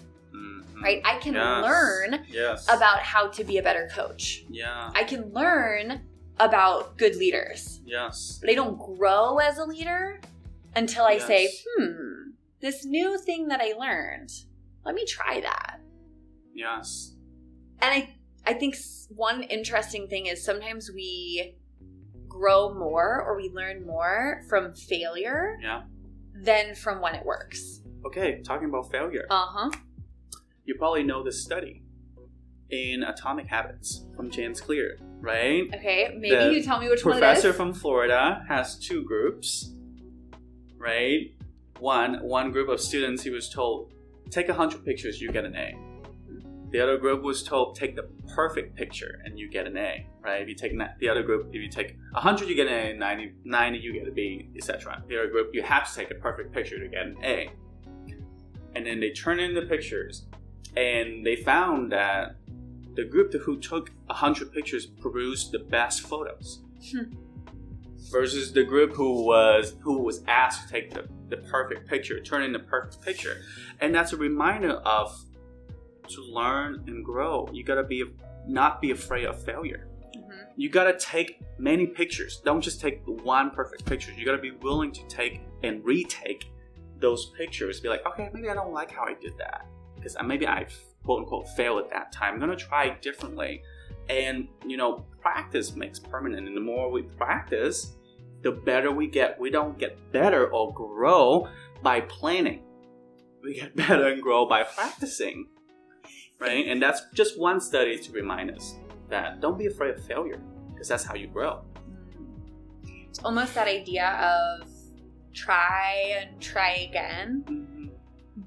Mhm. 0.79 0.83
right? 0.83 1.01
I 1.05 1.19
can 1.19 1.35
Yes. 1.35 1.63
learn 1.65 2.25
Yes. 2.29 2.65
about 2.69 3.01
how 3.01 3.29
to 3.29 3.45
be 3.45 3.59
a 3.59 3.63
better 3.63 3.89
coach. 3.93 4.45
Yeah. 4.49 4.91
I 4.95 5.05
can 5.05 5.33
learn 5.33 6.07
about 6.39 6.97
good 6.99 7.17
leaders, 7.17 7.81
Yes. 7.85 8.39
but 8.41 8.49
I 8.51 8.55
don't 8.55 8.79
grow 8.79 9.39
as 9.39 9.59
a 9.59 9.65
leader 9.65 10.21
until 10.77 11.05
I 11.05 11.19
say, 11.19 11.51
hmm, 11.77 12.31
this 12.61 12.85
new 12.85 13.19
thing 13.19 13.49
that 13.49 13.61
I 13.61 13.73
learned, 13.73 14.31
let 14.85 14.95
me 14.95 15.05
try 15.05 15.41
that. 15.41 15.81
Yes. 16.55 17.15
And 17.81 17.93
I, 17.95 18.15
I 18.47 18.55
think 18.55 18.77
one 19.09 19.43
interesting 19.43 20.09
thing 20.09 20.27
is 20.27 20.45
sometimes 20.45 20.91
we 20.95 21.57
grow 22.29 22.73
more 22.75 23.23
or 23.23 23.37
we 23.37 23.51
learn 23.51 23.85
more 23.87 24.43
from 24.49 24.73
failure 24.75 25.59
Yeah. 25.61 25.83
than 26.35 26.75
from 26.75 27.01
when 27.01 27.15
it 27.15 27.25
works. 27.25 27.81
Okay, 28.07 28.43
talking 28.43 28.69
about 28.69 28.91
failure. 28.91 29.27
Uh 29.31 29.47
huh. 29.47 29.71
You 30.69 30.75
probably 30.75 31.03
know 31.03 31.25
this 31.25 31.43
study 31.43 31.83
in 32.69 33.03
Atomic 33.03 33.47
Habits 33.47 34.05
from 34.15 34.31
James 34.31 34.61
Clear, 34.61 34.99
right? 35.19 35.63
Okay, 35.75 36.15
maybe 36.15 36.37
The 36.37 36.53
you 36.53 36.63
tell 36.63 36.79
me 36.79 36.91
which 36.91 37.03
one 37.07 37.15
Professor 37.15 37.55
from 37.55 37.73
Florida 37.73 38.45
has 38.49 38.79
two 38.79 39.03
groups, 39.03 39.73
right? 40.77 41.33
One 41.79 42.23
one 42.23 42.53
group 42.53 42.69
of 42.69 42.83
students 42.83 43.23
he 43.23 43.31
was 43.31 43.49
told 43.49 43.95
take 44.29 44.51
a 44.51 44.53
hundred 44.53 44.85
pictures, 44.85 45.23
you 45.23 45.33
get 45.33 45.47
an 45.47 45.57
A. 45.57 45.75
The 46.71 46.81
other 46.83 46.99
group 46.99 47.23
was 47.23 47.43
told 47.43 47.75
take 47.75 47.97
the 47.97 48.07
perfect 48.35 48.77
picture 48.77 49.23
and 49.25 49.39
you 49.39 49.49
get 49.49 49.67
an 49.67 49.79
A, 49.79 50.07
right? 50.21 50.43
If 50.43 50.51
you 50.51 50.55
take 50.55 50.75
the 51.01 51.09
other 51.09 51.23
group, 51.23 51.49
if 51.49 51.63
you 51.63 51.71
take 51.71 51.97
hundred, 52.13 52.51
you 52.51 52.55
get 52.55 52.67
an 52.67 52.75
A, 52.75 52.93
90, 52.93 53.33
90 53.43 53.79
you 53.79 53.95
get 53.95 54.07
a 54.07 54.13
B, 54.13 54.51
etc. 54.55 55.03
The 55.09 55.19
other 55.19 55.31
group, 55.31 55.55
you 55.55 55.63
have 55.63 55.89
to 55.89 55.95
take 55.99 56.11
a 56.11 56.17
perfect 56.17 56.53
picture 56.53 56.79
to 56.79 56.89
get 56.89 57.07
an 57.07 57.17
A. 57.25 57.51
And 58.77 58.87
then 58.87 59.01
they 59.01 59.11
turn 59.13 59.41
in 59.41 59.55
the 59.55 59.63
pictures, 59.63 60.27
and 60.77 61.25
they 61.25 61.37
found 61.37 61.93
that 61.93 62.37
the 62.95 63.05
group 63.05 63.33
who 63.33 63.59
took 63.61 63.91
100 64.07 64.53
pictures 64.53 64.87
produced 64.87 65.53
the 65.53 65.61
best 65.61 66.03
photos. 66.03 66.63
Hmm. 66.91 67.13
versus 68.13 68.53
the 68.53 68.63
group 68.63 68.93
who 68.93 69.25
was 69.25 69.75
who 69.81 69.99
was 69.99 70.23
asked 70.29 70.67
to 70.67 70.73
take 70.73 70.93
the, 70.95 71.09
the 71.29 71.37
perfect 71.37 71.89
picture 71.89 72.21
turn 72.21 72.43
in 72.43 72.53
the 72.53 72.59
perfect 72.59 73.03
picture. 73.03 73.43
And 73.81 73.95
that's 73.95 74.13
a 74.13 74.17
reminder 74.17 74.75
of 74.75 75.13
to 76.09 76.23
learn 76.23 76.85
and 76.87 77.05
grow. 77.05 77.49
You 77.53 77.65
gotta 77.65 77.83
be 77.85 78.05
not 78.47 78.81
be 78.81 78.93
afraid 78.93 79.27
of 79.27 79.43
failure. 79.43 79.89
Mhm. 80.17 80.47
you 80.57 80.69
gotta 80.71 80.97
take 80.99 81.41
many 81.59 81.87
pictures. 81.87 82.41
Don't 82.45 82.63
just 82.63 82.81
take 82.81 83.03
one 83.07 83.51
perfect 83.51 83.85
picture. 83.85 84.13
You 84.13 84.25
gotta 84.25 84.39
be 84.39 84.53
willing 84.53 84.93
to 84.93 85.07
take 85.09 85.41
and 85.63 85.85
retake 85.85 86.51
those 87.01 87.27
pictures. 87.37 87.81
Be 87.81 87.89
like 87.89 88.07
okay 88.07 88.31
maybe 88.33 88.49
i 88.49 88.55
don't 88.55 88.73
like 88.73 88.91
how 88.91 89.05
i 89.05 89.15
did 89.15 89.37
that 89.39 89.67
because 90.15 90.29
maybe 90.29 90.47
i 90.47 90.67
quote 91.05 91.21
unquote 91.21 91.49
fail 91.57 91.79
at 91.79 91.91
that 91.91 92.13
time. 92.13 92.35
I'm 92.35 92.41
gonna 92.41 92.57
try 92.57 92.91
differently. 93.01 93.63
And 94.09 94.49
you 94.67 94.77
know, 94.77 95.07
practice 95.21 95.75
makes 95.75 95.99
permanent. 95.99 96.47
And 96.47 96.57
the 96.57 96.61
more 96.61 96.91
we 96.91 97.03
practice, 97.03 97.95
the 98.43 98.53
better 98.53 98.93
we 98.93 99.07
get. 99.07 99.39
We 99.39 99.51
don't 99.51 99.79
get 99.79 100.13
better 100.13 100.51
or 100.51 100.73
grow 100.73 101.49
by 101.83 102.03
planning. 102.03 102.63
We 103.43 103.55
get 103.55 103.75
better 103.89 104.09
and 104.09 104.23
grow 104.23 104.47
by 104.47 104.65
practicing. 104.65 105.49
Right? 106.39 106.67
And 106.67 106.81
that's 106.81 107.03
just 107.15 107.39
one 107.39 107.61
study 107.61 107.99
to 107.99 108.13
remind 108.13 108.51
us 108.51 108.77
that 109.09 109.41
don't 109.41 109.59
be 109.59 109.67
afraid 109.67 109.95
of 109.95 110.05
failure, 110.05 110.41
because 110.73 110.89
that's 110.89 111.05
how 111.05 111.15
you 111.15 111.27
grow. 111.27 111.65
It's 113.09 113.19
almost 113.25 113.55
that 113.55 113.67
idea 113.67 114.11
of 114.11 114.69
try 115.35 116.21
and 116.21 116.41
try 116.41 116.89
again. 116.89 117.45
Mm-hmm. 117.47 117.68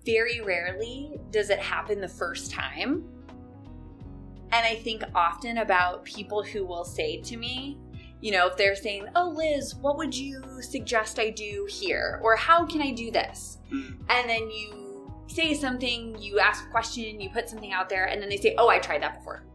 Very 0.06 0.42
rarely 0.42 1.20
does 1.30 1.50
it 1.50 1.60
happen 1.60 2.02
the 2.02 2.08
first 2.08 2.52
time. 2.52 3.04
And 4.54 4.66
I 4.66 4.76
think 4.76 5.04
often 5.16 5.60
about 5.60 6.04
people 6.04 6.44
who 6.44 6.66
will 6.66 6.84
say 6.84 7.22
to 7.22 7.38
me, 7.38 7.78
you 8.20 8.32
know, 8.32 8.48
if 8.48 8.58
they're 8.58 8.76
saying, 8.76 9.08
Oh, 9.16 9.30
Liz, 9.30 9.76
what 9.76 9.98
would 9.98 10.16
you 10.16 10.44
suggest 10.62 11.20
I 11.20 11.30
do 11.30 11.68
here? 11.70 12.20
Or 12.24 12.36
how 12.36 12.66
can 12.66 12.82
I 12.82 12.92
do 12.92 13.12
this? 13.12 13.60
Mm-hmm. 13.72 14.04
And 14.10 14.30
then 14.30 14.50
you 14.50 15.12
say 15.28 15.54
something, 15.54 16.18
you 16.20 16.40
ask 16.40 16.68
a 16.68 16.70
question, 16.70 17.22
you 17.22 17.30
put 17.30 17.48
something 17.48 17.72
out 17.72 17.88
there, 17.88 18.06
and 18.06 18.22
then 18.22 18.30
they 18.30 18.38
say, 18.38 18.56
Oh, 18.58 18.68
I 18.68 18.80
tried 18.80 19.02
that 19.02 19.20
before. 19.20 19.46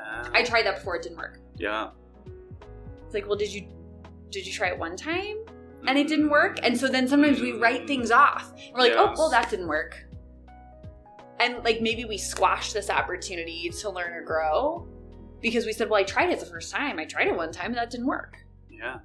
Ah, 0.00 0.30
I 0.32 0.42
tried 0.42 0.64
that 0.66 0.76
before, 0.76 0.96
it 0.96 1.02
didn't 1.02 1.18
work. 1.18 1.40
yeah. 1.56 1.90
It's 3.04 3.12
like, 3.14 3.26
well, 3.28 3.36
did 3.36 3.52
you 3.52 3.68
did 4.30 4.46
you 4.46 4.52
try 4.52 4.68
it 4.68 4.78
one 4.78 4.96
time? 4.96 5.36
And 5.86 5.98
it 5.98 6.08
didn't 6.08 6.30
work. 6.30 6.58
And 6.62 6.78
so 6.78 6.88
then 6.88 7.08
sometimes 7.08 7.40
we 7.40 7.52
write 7.52 7.86
things 7.86 8.10
off. 8.10 8.52
We're 8.72 8.80
like, 8.80 8.92
oh, 8.92 9.12
well, 9.16 9.30
that 9.30 9.50
didn't 9.50 9.68
work. 9.68 10.04
And 11.40 11.62
like 11.64 11.80
maybe 11.80 12.04
we 12.04 12.16
squash 12.16 12.72
this 12.72 12.88
opportunity 12.88 13.70
to 13.80 13.90
learn 13.90 14.12
or 14.12 14.22
grow 14.22 14.88
because 15.40 15.66
we 15.66 15.72
said, 15.72 15.90
well, 15.90 16.00
I 16.00 16.04
tried 16.04 16.30
it 16.30 16.40
the 16.40 16.46
first 16.46 16.72
time. 16.72 16.98
I 16.98 17.04
tried 17.04 17.26
it 17.28 17.36
one 17.36 17.52
time 17.52 17.66
and 17.66 17.76
that 17.76 17.90
didn't 17.90 18.06
work. 18.06 18.38
Yeah. 18.70 18.98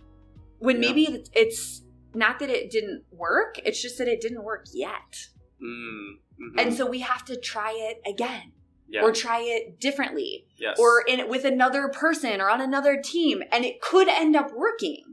When 0.60 0.82
Yeah. 0.82 0.90
maybe 0.90 1.26
it's 1.34 1.82
not 2.14 2.40
that 2.40 2.50
it 2.50 2.72
didn't 2.72 3.04
work, 3.12 3.60
it's 3.66 3.82
just 3.82 3.98
that 3.98 4.08
it 4.08 4.22
didn't 4.22 4.44
work 4.44 4.66
yet. 4.74 5.28
Mm-hmm. 5.62 6.60
And 6.60 6.74
so 6.74 6.86
we 6.86 7.00
have 7.00 7.26
to 7.26 7.38
try 7.38 7.74
it 7.76 8.02
again 8.10 8.54
yeah. 8.90 9.02
or 9.02 9.12
try 9.12 9.42
it 9.42 9.80
differently 9.80 10.46
yes. 10.58 10.78
or 10.80 11.02
in 11.08 11.30
with 11.30 11.46
another 11.46 11.90
person 11.90 12.42
or 12.42 12.50
on 12.50 12.62
another 12.62 13.02
team 13.02 13.44
and 13.52 13.66
it 13.66 13.82
could 13.82 14.08
end 14.08 14.36
up 14.36 14.52
working 14.56 15.04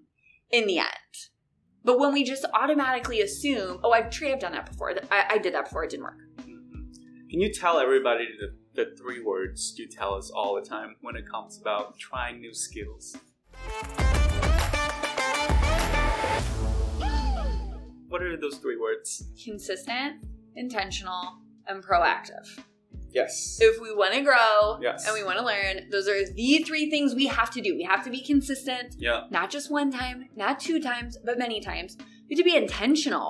in 0.50 0.66
the 0.66 0.78
end 0.78 0.88
but 1.86 1.98
when 2.00 2.12
we 2.12 2.24
just 2.24 2.44
automatically 2.52 3.20
assume 3.22 3.78
oh 3.84 3.92
i've 3.92 4.10
true 4.10 4.30
i've 4.32 4.40
done 4.40 4.52
that 4.52 4.66
before 4.70 4.92
I, 5.10 5.24
I 5.30 5.38
did 5.38 5.54
that 5.54 5.64
before 5.64 5.84
it 5.84 5.90
didn't 5.90 6.04
work 6.04 6.18
Mhm. 6.40 7.30
Can 7.30 7.40
you 7.40 7.50
tell 7.52 7.78
everybody 7.78 8.26
the, 8.40 8.48
the 8.78 8.94
three 8.96 9.20
words 9.22 9.74
you 9.78 9.88
tell 9.88 10.14
us 10.14 10.30
all 10.30 10.54
the 10.54 10.60
time 10.62 10.96
when 11.00 11.16
it 11.16 11.24
comes 11.28 11.58
about 11.60 11.98
trying 11.98 12.40
new 12.40 12.54
skills? 12.54 13.16
What 18.08 18.22
are 18.22 18.36
those 18.36 18.58
three 18.58 18.76
words? 18.76 19.24
consistent 19.42 20.24
intentional 20.54 21.22
and 21.66 21.82
proactive 21.82 22.46
Yes. 23.16 23.58
if 23.60 23.80
we 23.80 23.90
want 23.94 24.12
to 24.14 24.20
grow 24.22 24.78
Yes. 24.80 25.06
and 25.06 25.14
we 25.14 25.22
want 25.24 25.38
to 25.38 25.44
learn 25.44 25.88
those 25.90 26.06
are 26.08 26.20
the 26.40 26.58
three 26.68 26.90
things 26.90 27.14
we 27.14 27.26
have 27.26 27.50
to 27.56 27.60
do 27.60 27.74
we 27.74 27.82
have 27.84 28.02
to 28.04 28.10
be 28.10 28.20
consistent 28.22 28.94
Yeah. 28.98 29.24
not 29.30 29.50
just 29.50 29.70
one 29.70 29.90
time 29.90 30.28
not 30.36 30.60
two 30.60 30.78
times 30.80 31.16
but 31.24 31.38
many 31.38 31.60
times 31.60 31.96
we 32.28 32.34
have 32.36 32.38
to 32.44 32.44
be 32.52 32.56
intentional 32.56 33.28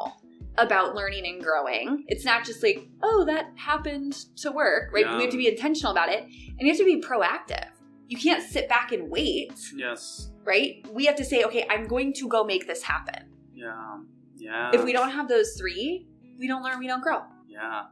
about 0.58 0.94
learning 0.94 1.24
and 1.26 1.42
growing 1.42 2.04
it's 2.08 2.24
not 2.24 2.44
just 2.44 2.62
like 2.62 2.78
oh 3.02 3.24
that 3.26 3.44
happened 3.56 4.12
to 4.42 4.50
work 4.50 4.90
right 4.92 5.04
Yeah. 5.04 5.16
we 5.16 5.22
have 5.24 5.32
to 5.32 5.36
be 5.44 5.48
intentional 5.48 5.92
about 5.92 6.08
it 6.08 6.22
and 6.24 6.60
you 6.60 6.68
have 6.68 6.78
to 6.78 6.84
be 6.84 7.00
proactive 7.00 7.68
you 8.08 8.16
can't 8.16 8.42
sit 8.42 8.68
back 8.68 8.92
and 8.92 9.10
wait 9.10 9.52
Yes. 9.76 10.30
right 10.44 10.84
we 10.92 11.04
have 11.06 11.16
to 11.16 11.24
say 11.24 11.44
okay 11.44 11.66
i'm 11.70 11.86
going 11.86 12.12
to 12.14 12.28
go 12.28 12.42
make 12.44 12.66
this 12.66 12.82
happen 12.82 13.22
Yeah. 13.54 13.98
Yeah. 14.36 14.70
if 14.74 14.82
we 14.84 14.92
don't 14.92 15.10
have 15.10 15.28
those 15.28 15.50
three 15.58 16.06
we 16.38 16.46
don't 16.48 16.62
learn 16.62 16.78
we 16.78 16.86
don't 16.92 17.02
grow 17.02 17.20
Yeah. 17.48 17.84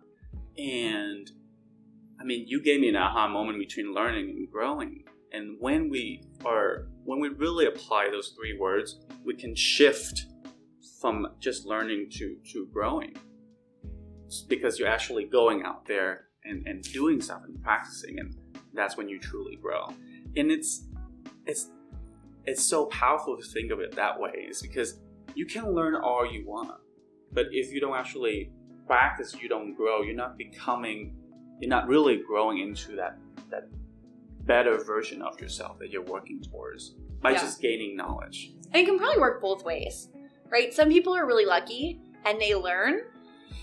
And 0.58 1.30
I 2.24 2.26
mean, 2.26 2.46
you 2.48 2.62
gave 2.62 2.80
me 2.80 2.88
an 2.88 2.96
aha 2.96 3.28
moment 3.28 3.58
between 3.58 3.92
learning 3.92 4.30
and 4.30 4.50
growing. 4.50 5.04
And 5.32 5.58
when 5.60 5.90
we 5.90 6.22
are, 6.46 6.86
when 7.04 7.20
we 7.20 7.28
really 7.28 7.66
apply 7.66 8.08
those 8.10 8.28
three 8.28 8.56
words, 8.58 8.98
we 9.26 9.34
can 9.34 9.54
shift 9.54 10.24
from 11.02 11.26
just 11.38 11.66
learning 11.66 12.08
to, 12.12 12.38
to 12.52 12.66
growing. 12.72 13.14
It's 14.24 14.40
because 14.40 14.78
you're 14.78 14.88
actually 14.88 15.24
going 15.24 15.64
out 15.64 15.84
there 15.84 16.28
and, 16.46 16.66
and 16.66 16.82
doing 16.82 17.20
stuff 17.20 17.42
and 17.44 17.62
practicing, 17.62 18.18
and 18.18 18.34
that's 18.72 18.96
when 18.96 19.06
you 19.06 19.18
truly 19.18 19.56
grow. 19.56 19.88
And 20.34 20.50
it's, 20.50 20.86
it's, 21.44 21.68
it's 22.46 22.64
so 22.64 22.86
powerful 22.86 23.36
to 23.36 23.44
think 23.44 23.70
of 23.70 23.80
it 23.80 23.94
that 23.96 24.18
way. 24.18 24.46
Is 24.48 24.62
because 24.62 24.98
you 25.34 25.44
can 25.44 25.74
learn 25.74 25.94
all 25.94 26.24
you 26.24 26.46
want, 26.46 26.70
but 27.32 27.48
if 27.50 27.70
you 27.70 27.82
don't 27.82 27.94
actually 27.94 28.50
practice, 28.86 29.36
you 29.38 29.46
don't 29.46 29.74
grow. 29.74 30.00
You're 30.00 30.14
not 30.14 30.38
becoming, 30.38 31.16
you're 31.60 31.68
not 31.70 31.88
really 31.88 32.16
growing 32.18 32.58
into 32.58 32.96
that 32.96 33.18
that 33.50 33.68
better 34.46 34.76
version 34.78 35.22
of 35.22 35.40
yourself 35.40 35.78
that 35.78 35.90
you're 35.90 36.02
working 36.02 36.40
towards 36.42 36.94
by 37.22 37.30
Yeah. 37.32 37.38
just 37.40 37.60
gaining 37.62 37.96
knowledge. 37.96 38.52
and 38.72 38.82
it 38.82 38.86
can 38.86 38.98
probably 38.98 39.20
work 39.20 39.40
both 39.40 39.64
ways 39.64 40.08
right? 40.50 40.72
Some 40.72 40.88
people 40.88 41.16
are 41.16 41.26
really 41.26 41.46
lucky 41.46 42.00
and 42.24 42.40
they 42.40 42.54
learn 42.54 43.00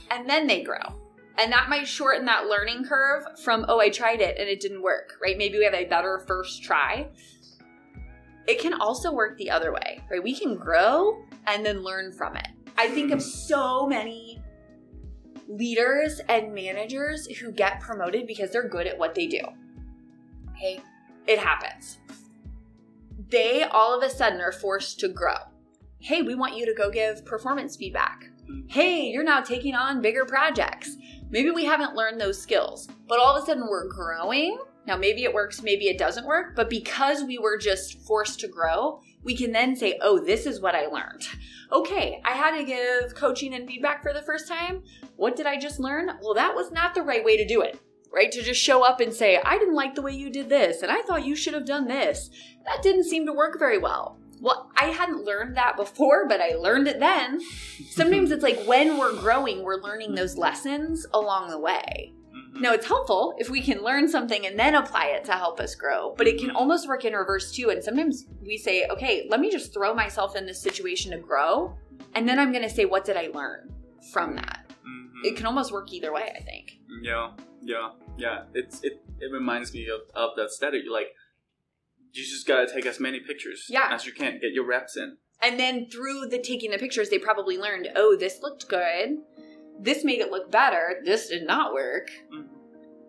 and 0.10 0.29
then 0.29 0.45
they 0.48 0.62
grow. 0.63 0.81
And 1.38 1.51
that 1.53 1.69
might 1.69 1.88
shorten 1.88 2.25
that 2.25 2.48
learning 2.48 2.83
curve 2.83 3.24
from 3.39 3.65
oh 3.69 3.79
i 3.79 3.89
tried 3.89 4.19
it 4.19 4.38
and 4.38 4.50
it 4.50 4.60
didn't 4.60 4.81
work 4.81 5.13
right? 5.21 5.38
Maybe 5.38 5.57
we 5.57 5.63
have 5.63 5.74
a 5.74 5.86
better 5.86 6.24
first 6.27 6.63
try. 6.63 7.07
It 8.48 8.60
can 8.60 8.74
also 8.74 9.12
work 9.13 9.38
the 9.38 9.50
other 9.51 9.71
way 9.71 10.01
right? 10.10 10.21
We 10.24 10.36
can 10.36 10.55
grow 10.55 11.24
and 11.48 11.65
then 11.65 11.83
learn 11.83 12.12
from 12.12 12.36
it. 12.36 12.48
I 12.77 12.88
think 12.89 13.12
of 13.12 13.21
so 13.21 13.86
many 13.88 14.41
leaders 15.51 16.22
and 16.29 16.53
managers 16.53 17.27
who 17.27 17.51
get 17.51 17.81
promoted 17.81 18.25
because 18.25 18.51
they're 18.51 18.67
good 18.67 18.88
at 18.88 18.98
what 18.98 19.13
they 19.13 19.27
do. 19.27 19.41
Okay? 20.51 20.79
It 21.27 21.39
happens. 21.39 21.98
They 23.29 23.63
all 23.63 23.98
of 23.98 24.03
a 24.03 24.10
sudden 24.10 24.41
are 24.41 24.51
forced 24.51 25.00
to 25.01 25.10
grow. 25.10 25.36
Hey 26.00 26.22
we 26.22 26.36
want 26.36 26.55
you 26.55 26.65
to 26.65 26.74
go 26.74 26.89
give 26.89 27.25
performance 27.25 27.75
feedback. 27.75 28.29
Mm-hmm. 28.50 28.67
Hey, 28.67 29.08
you're 29.08 29.24
now 29.24 29.41
taking 29.41 29.75
on 29.75 30.01
bigger 30.01 30.25
projects. 30.25 30.98
Maybe 31.29 31.51
we 31.51 31.65
haven't 31.65 31.96
learned 31.96 32.20
those 32.20 32.41
skills, 32.41 32.88
but 33.08 33.20
all 33.20 33.36
of 33.36 33.43
a 33.43 33.46
sudden 33.46 33.67
we're 33.70 33.88
growing. 33.88 34.58
Now, 34.88 34.98
maybe 34.98 35.24
it 35.24 35.34
works, 35.34 35.62
maybe 35.62 35.86
it 35.86 35.98
doesn't 35.98 36.26
work, 36.26 36.56
but 36.56 36.70
because 36.70 37.24
we 37.24 37.38
were 37.38 37.58
just 37.58 38.02
forced 38.02 38.40
to 38.40 38.48
grow, 38.48 39.00
we 39.24 39.36
can 39.36 39.52
then 39.52 39.76
say, 39.76 40.00
oh, 40.02 40.20
this 40.20 40.46
is 40.46 40.60
what 40.60 40.76
I 40.76 40.88
learned. 40.88 41.28
Okay, 41.72 42.20
I 42.26 42.32
had 42.32 42.58
to 42.58 42.64
give 42.64 43.16
coaching 43.16 43.54
and 43.54 43.68
feedback 43.68 44.02
for 44.02 44.12
the 44.12 44.24
first 44.24 44.48
time. 44.48 44.84
What 45.16 45.36
did 45.36 45.46
I 45.46 45.60
just 45.60 45.80
learn? 45.80 46.10
Well, 46.22 46.34
that 46.34 46.56
was 46.56 46.72
not 46.72 46.96
the 46.96 47.04
right 47.04 47.24
way 47.24 47.38
to 47.38 47.48
do 47.48 47.62
it, 47.62 47.80
right? 48.12 48.32
To 48.32 48.42
just 48.42 48.62
show 48.62 48.84
up 48.84 49.00
and 49.00 49.14
say, 49.14 49.40
I 49.44 49.60
didn't 49.60 49.76
like 49.76 49.94
the 49.94 50.02
way 50.02 50.14
you 50.14 50.32
did 50.32 50.50
this, 50.50 50.82
and 50.82 50.92
I 50.92 51.02
thought 51.04 51.26
you 51.26 51.36
should 51.36 51.54
have 51.54 51.66
done 51.66 51.88
this. 51.88 52.32
That 52.66 52.82
didn't 52.82 53.06
seem 53.06 53.26
to 53.28 53.34
work 53.34 53.60
very 53.60 53.78
well. 53.78 54.18
Well, 54.42 54.72
I 54.76 54.86
hadn't 54.86 55.24
learned 55.24 55.56
that 55.58 55.78
before, 55.78 56.28
but 56.28 56.42
I 56.42 56.56
learned 56.56 56.88
it 56.88 57.00
then. 57.00 57.40
Sometimes 57.92 58.32
it's 58.32 58.44
like 58.44 58.60
when 58.66 58.98
we're 58.98 59.16
growing, 59.20 59.62
we're 59.62 59.82
learning 59.82 60.16
those 60.16 60.36
lessons 60.36 61.06
along 61.14 61.52
the 61.52 61.60
way. 61.60 62.14
Now, 62.62 62.74
it's 62.74 62.86
helpful 62.86 63.34
if 63.39 63.50
we 63.50 63.60
can 63.60 63.82
learn 63.84 64.08
something 64.08 64.46
and 64.46 64.58
then 64.58 64.75
apply 64.75 65.08
it 65.08 65.25
to 65.25 65.32
help 65.32 65.60
us 65.60 65.74
grow, 65.74 66.13
but 66.15 66.27
it 66.27 66.39
can 66.39 66.51
almost 66.51 66.88
work 66.88 67.06
in 67.06 67.13
reverse 67.13 67.51
too. 67.51 67.72
And 67.72 67.84
sometimes 67.84 68.27
we 68.46 68.56
say, 68.56 68.86
okay, 68.88 69.25
let 69.30 69.39
me 69.39 69.50
just 69.50 69.74
throw 69.74 69.96
myself 69.96 70.36
in 70.36 70.46
this 70.46 70.62
situation 70.62 71.12
to 71.12 71.18
grow, 71.18 71.75
and 72.13 72.30
then 72.30 72.38
I'm 72.38 72.51
going 72.51 72.63
to 72.63 72.70
say, 72.70 72.86
what 72.86 73.03
did 73.03 73.18
I 73.18 73.30
learn 73.34 73.74
from 74.13 74.36
that? 74.36 74.65
Mhm. 74.86 75.25
It 75.25 75.36
can 75.36 75.48
almost 75.48 75.72
work 75.72 75.91
either 75.91 76.13
way, 76.13 76.32
I 76.36 76.41
think. 76.44 76.77
Yeah, 77.01 77.32
yeah, 77.63 77.89
yeah. 78.18 78.44
It's 78.53 78.84
it. 78.84 79.01
It 79.20 79.32
reminds 79.32 79.74
me 79.74 79.88
of, 79.88 80.01
of 80.15 80.36
that 80.36 80.51
study. 80.51 80.82
You're 80.84 80.94
like, 80.94 81.10
you 82.13 82.24
just 82.24 82.48
gotta 82.48 82.72
take 82.72 82.86
as 82.86 83.00
many 83.00 83.20
pictures 83.22 83.65
Yeah. 83.70 83.88
as 83.91 84.06
you 84.06 84.13
can. 84.13 84.34
Get 84.39 84.51
your 84.53 84.65
reps 84.68 84.98
in. 84.98 85.18
And 85.41 85.60
then 85.60 85.88
through 85.89 86.27
the 86.27 86.38
taking 86.39 86.70
the 86.72 86.77
pictures, 86.77 87.10
they 87.10 87.18
probably 87.18 87.58
learned, 87.58 87.89
oh, 87.96 88.15
this 88.15 88.39
looked 88.44 88.68
good. 88.68 89.18
This 89.80 90.03
made 90.03 90.20
it 90.20 90.30
look 90.30 90.51
better. 90.51 91.01
This 91.06 91.30
did 91.30 91.48
not 91.48 91.74
work. 91.74 92.10
Mhm. 92.32 92.48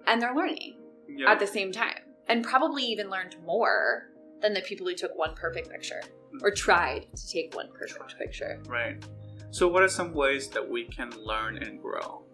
And 0.06 0.20
they're 0.20 0.34
learning 0.34 0.76
Yeah. 1.08 1.30
at 1.30 1.38
the 1.38 1.46
same 1.46 1.72
time. 1.72 2.00
And 2.28 2.44
probably 2.44 2.84
even 2.84 3.10
learned 3.10 3.36
more 3.44 4.10
than 4.40 4.54
the 4.54 4.60
people 4.60 4.86
who 4.86 4.94
took 4.94 5.16
one 5.16 5.34
perfect 5.34 5.70
picture 5.70 6.02
or 6.40 6.50
mm-hmm. 6.50 6.56
tried 6.56 7.06
to 7.14 7.28
take 7.28 7.54
one 7.54 7.68
perfect 7.72 8.18
picture. 8.18 8.60
right. 8.68 9.02
So, 9.50 9.68
what 9.68 9.82
are 9.82 9.88
some 9.88 10.14
ways 10.14 10.48
that 10.48 10.66
we 10.66 10.84
can 10.84 11.10
learn 11.10 11.58
and 11.58 11.78
grow? 11.78 12.24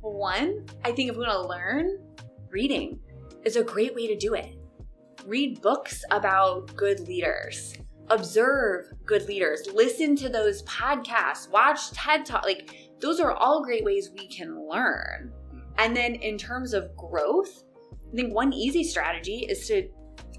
One, 0.00 0.64
I 0.84 0.92
think 0.92 1.10
if 1.10 1.16
we 1.16 1.24
want 1.24 1.32
to 1.32 1.48
learn, 1.48 1.98
reading 2.50 3.00
is 3.44 3.56
a 3.56 3.64
great 3.64 3.94
way 3.96 4.06
to 4.06 4.16
do 4.16 4.34
it. 4.34 4.54
Read 5.26 5.60
books 5.60 6.04
about 6.12 6.74
good 6.76 7.00
leaders. 7.00 7.74
Observe 8.10 8.86
good 9.04 9.26
leaders. 9.26 9.68
Listen 9.74 10.14
to 10.16 10.28
those 10.28 10.62
podcasts. 10.62 11.50
Watch 11.50 11.90
TED 11.90 12.24
Talk. 12.24 12.44
Like 12.44 12.92
those 13.00 13.18
are 13.18 13.32
all 13.32 13.64
great 13.64 13.84
ways 13.84 14.10
we 14.14 14.28
can 14.28 14.68
learn. 14.68 15.32
And 15.78 15.96
then 15.96 16.16
in 16.16 16.36
terms 16.36 16.74
of 16.74 16.94
growth, 16.96 17.64
I 18.12 18.16
think 18.16 18.34
one 18.34 18.52
easy 18.52 18.84
strategy 18.84 19.46
is 19.48 19.66
to 19.68 19.88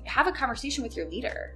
have 0.05 0.27
a 0.27 0.31
conversation 0.31 0.83
with 0.83 0.95
your 0.95 1.09
leader 1.09 1.55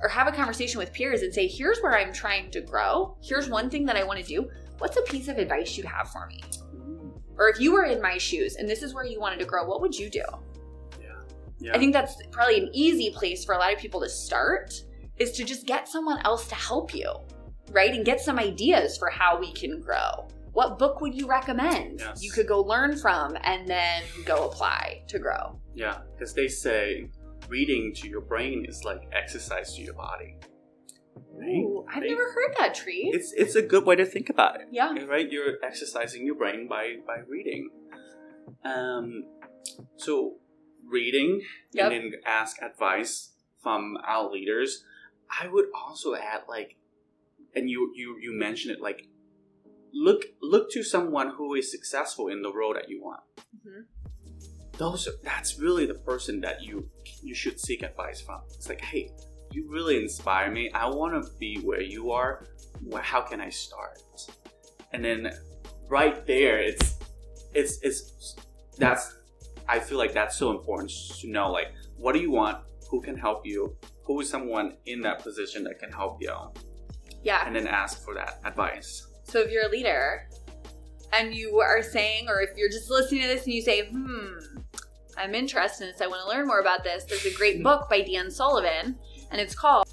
or 0.00 0.08
have 0.08 0.26
a 0.26 0.32
conversation 0.32 0.78
with 0.78 0.92
peers 0.92 1.22
and 1.22 1.32
say, 1.32 1.46
here's 1.46 1.80
where 1.80 1.96
I'm 1.96 2.12
trying 2.12 2.50
to 2.52 2.60
grow. 2.60 3.16
Here's 3.22 3.48
one 3.48 3.70
thing 3.70 3.84
that 3.86 3.96
I 3.96 4.04
want 4.04 4.18
to 4.20 4.24
do. 4.24 4.48
What's 4.78 4.96
a 4.96 5.02
piece 5.02 5.28
of 5.28 5.38
advice 5.38 5.76
you 5.76 5.84
have 5.84 6.10
for 6.10 6.26
me? 6.26 6.40
Mm. 6.74 7.12
Or 7.38 7.48
if 7.48 7.60
you 7.60 7.72
were 7.72 7.84
in 7.84 8.00
my 8.00 8.18
shoes 8.18 8.56
and 8.56 8.68
this 8.68 8.82
is 8.82 8.94
where 8.94 9.04
you 9.04 9.20
wanted 9.20 9.38
to 9.40 9.46
grow, 9.46 9.64
what 9.64 9.80
would 9.80 9.96
you 9.96 10.10
do? 10.10 10.24
Yeah. 11.62 11.74
I 11.74 11.78
think 11.78 11.92
that's 11.92 12.16
probably 12.32 12.58
an 12.58 12.70
easy 12.72 13.10
place 13.10 13.44
for 13.44 13.54
a 13.54 13.58
lot 13.58 13.72
of 13.72 13.78
people 13.78 14.00
to 14.00 14.08
start 14.08 14.82
is 15.18 15.30
to 15.32 15.44
just 15.44 15.64
get 15.64 15.88
someone 15.88 16.18
else 16.24 16.48
to 16.48 16.56
help 16.56 16.92
you, 16.92 17.14
right? 17.70 17.94
And 17.94 18.04
get 18.04 18.20
some 18.20 18.38
ideas 18.38 18.98
for 18.98 19.08
how 19.08 19.38
we 19.38 19.52
can 19.52 19.80
grow. 19.80 20.26
What 20.52 20.78
book 20.78 21.00
would 21.00 21.14
you 21.14 21.26
recommend 21.26 22.00
Yes. 22.00 22.22
you 22.22 22.30
could 22.30 22.46
go 22.46 22.60
learn 22.60 22.96
from 22.96 23.36
and 23.42 23.66
then 23.66 24.02
go 24.26 24.48
apply 24.48 25.02
to 25.08 25.18
grow? 25.18 25.58
Yeah, 25.74 26.02
because 26.12 26.34
they 26.34 26.48
say 26.48 27.10
reading 27.48 27.92
to 27.96 28.08
your 28.08 28.20
brain 28.20 28.64
is 28.68 28.84
like 28.84 29.02
exercise 29.12 29.74
to 29.76 29.82
your 29.82 29.94
body. 29.94 30.36
Right? 31.34 31.48
Ooh, 31.56 31.86
I've 31.88 32.02
They- 32.02 32.10
never 32.10 32.30
heard 32.32 32.54
that 32.58 32.74
tree. 32.74 33.10
It's 33.14 33.32
it's 33.32 33.54
a 33.54 33.62
good 33.62 33.84
way 33.86 33.96
to 33.96 34.04
think 34.04 34.28
about 34.28 34.60
it. 34.60 34.68
Yeah. 34.70 34.92
Right? 35.06 35.30
You're 35.30 35.56
exercising 35.64 36.26
your 36.26 36.34
brain 36.34 36.68
by 36.68 36.96
by 37.06 37.18
reading. 37.26 37.70
Um, 38.64 39.24
so 39.96 40.38
reading 40.84 41.42
Yep. 41.72 41.92
and 41.92 42.12
then 42.12 42.20
ask 42.26 42.60
advice 42.62 43.32
from 43.62 43.96
our 44.06 44.30
leaders. 44.30 44.84
I 45.40 45.48
would 45.48 45.66
also 45.74 46.14
add 46.14 46.42
like, 46.48 46.76
and 47.54 47.70
you 47.70 47.92
you 47.94 48.18
you 48.20 48.32
mentioned 48.32 48.74
it 48.76 48.80
like, 48.82 49.06
look 49.92 50.24
look 50.40 50.70
to 50.72 50.82
someone 50.82 51.30
who 51.36 51.54
is 51.54 51.70
successful 51.70 52.28
in 52.28 52.42
the 52.42 52.52
role 52.52 52.74
that 52.74 52.88
you 52.88 53.02
want. 53.02 53.20
Mhm. 53.66 53.84
Those 54.78 55.06
are, 55.06 55.12
that's 55.22 55.58
really 55.58 55.86
the 55.86 55.94
person 55.94 56.40
that 56.40 56.62
you 56.62 56.88
you 57.22 57.34
should 57.34 57.60
seek 57.60 57.82
advice 57.82 58.20
from. 58.20 58.40
It's 58.54 58.68
like, 58.68 58.80
hey, 58.80 59.10
you 59.52 59.68
really 59.70 59.96
inspire 60.02 60.50
me. 60.50 60.70
I 60.72 60.86
want 60.88 61.22
to 61.22 61.30
be 61.38 61.58
where 61.58 61.82
you 61.82 62.10
are. 62.10 62.46
How 63.00 63.20
can 63.20 63.40
I 63.40 63.50
start? 63.50 63.98
And 64.92 65.04
then 65.04 65.30
right 65.88 66.26
there, 66.26 66.58
it's 66.58 66.98
it's 67.54 67.78
it's 67.82 68.36
that's 68.78 69.14
I 69.68 69.78
feel 69.78 69.98
like 69.98 70.12
that's 70.12 70.36
so 70.36 70.50
important 70.50 70.90
to 71.20 71.28
know. 71.28 71.50
Like, 71.52 71.72
what 71.96 72.14
do 72.14 72.20
you 72.20 72.30
want? 72.30 72.58
Who 72.90 73.00
can 73.00 73.16
help 73.16 73.46
you? 73.46 73.76
Who 74.04 74.20
is 74.20 74.28
someone 74.28 74.76
in 74.86 75.00
that 75.02 75.22
position 75.22 75.64
that 75.64 75.78
can 75.78 75.92
help 75.92 76.20
you? 76.20 76.34
Yeah. 77.22 77.46
And 77.46 77.54
then 77.54 77.66
ask 77.68 78.02
for 78.04 78.14
that 78.14 78.40
advice. 78.44 79.06
So 79.32 79.40
if 79.40 79.50
you're 79.50 79.64
a 79.64 79.70
leader 79.70 80.28
and 81.14 81.34
you 81.34 81.58
are 81.58 81.82
saying, 81.82 82.26
or 82.28 82.42
if 82.42 82.50
you're 82.54 82.68
just 82.68 82.90
listening 82.90 83.22
to 83.22 83.28
this 83.28 83.44
and 83.46 83.54
you 83.54 83.62
say, 83.62 83.86
hmm, 83.88 84.28
I'm 85.16 85.34
interested 85.34 85.84
in 85.84 85.90
this, 85.92 86.02
I 86.02 86.06
want 86.06 86.20
to 86.20 86.28
learn 86.28 86.46
more 86.46 86.60
about 86.60 86.84
this, 86.84 87.04
there's 87.04 87.24
a 87.24 87.32
great 87.34 87.62
book 87.62 87.88
by 87.88 88.02
Dan 88.02 88.30
Sullivan, 88.30 88.94
and 89.30 89.40
it's 89.40 89.54
called 89.54 89.86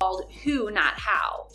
called 0.00 0.24
Who 0.42 0.72
Not 0.72 0.94
How. 0.98 1.46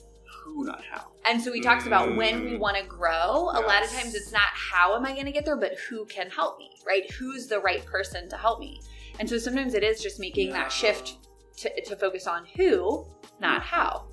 Who, 0.45 0.63
not 0.63 0.81
how. 0.89 1.07
And 1.25 1.41
so 1.41 1.51
he 1.51 1.59
talks 1.59 1.85
about 1.85 2.15
when 2.15 2.45
we 2.45 2.51
Mm. 2.51 2.59
want 2.59 2.77
to 2.77 2.83
grow. 2.83 3.49
A 3.53 3.59
lot 3.59 3.83
of 3.83 3.91
times 3.91 4.15
it's 4.15 4.31
not 4.31 4.47
how 4.53 4.95
am 4.95 5.05
I 5.05 5.11
going 5.11 5.25
to 5.25 5.33
get 5.33 5.43
there, 5.43 5.57
but 5.57 5.77
who 5.89 6.05
can 6.05 6.29
help 6.29 6.57
me, 6.57 6.69
right? 6.85 7.11
Who's 7.11 7.47
the 7.47 7.59
right 7.59 7.85
person 7.85 8.29
to 8.29 8.37
help 8.37 8.61
me? 8.61 8.79
And 9.19 9.29
so 9.29 9.37
sometimes 9.37 9.73
it 9.73 9.83
is 9.83 10.01
just 10.01 10.17
making 10.17 10.47
Yeah. 10.47 10.63
that 10.63 10.71
shift 10.71 11.17
to, 11.57 11.81
to 11.81 11.95
focus 11.95 12.27
on 12.27 12.45
who, 12.55 13.05
not 13.39 13.61
how. 13.61 14.05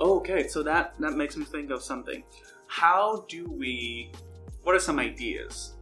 Okay, 0.00 0.48
so 0.48 0.62
that 0.62 0.94
that 0.98 1.12
makes 1.14 1.36
me 1.36 1.44
think 1.44 1.70
of 1.70 1.82
something. 1.82 2.24
How 2.66 3.24
do 3.28 3.44
we? 3.50 4.10
What 4.62 4.74
are 4.74 4.80
some 4.80 4.98
ideas 4.98 5.74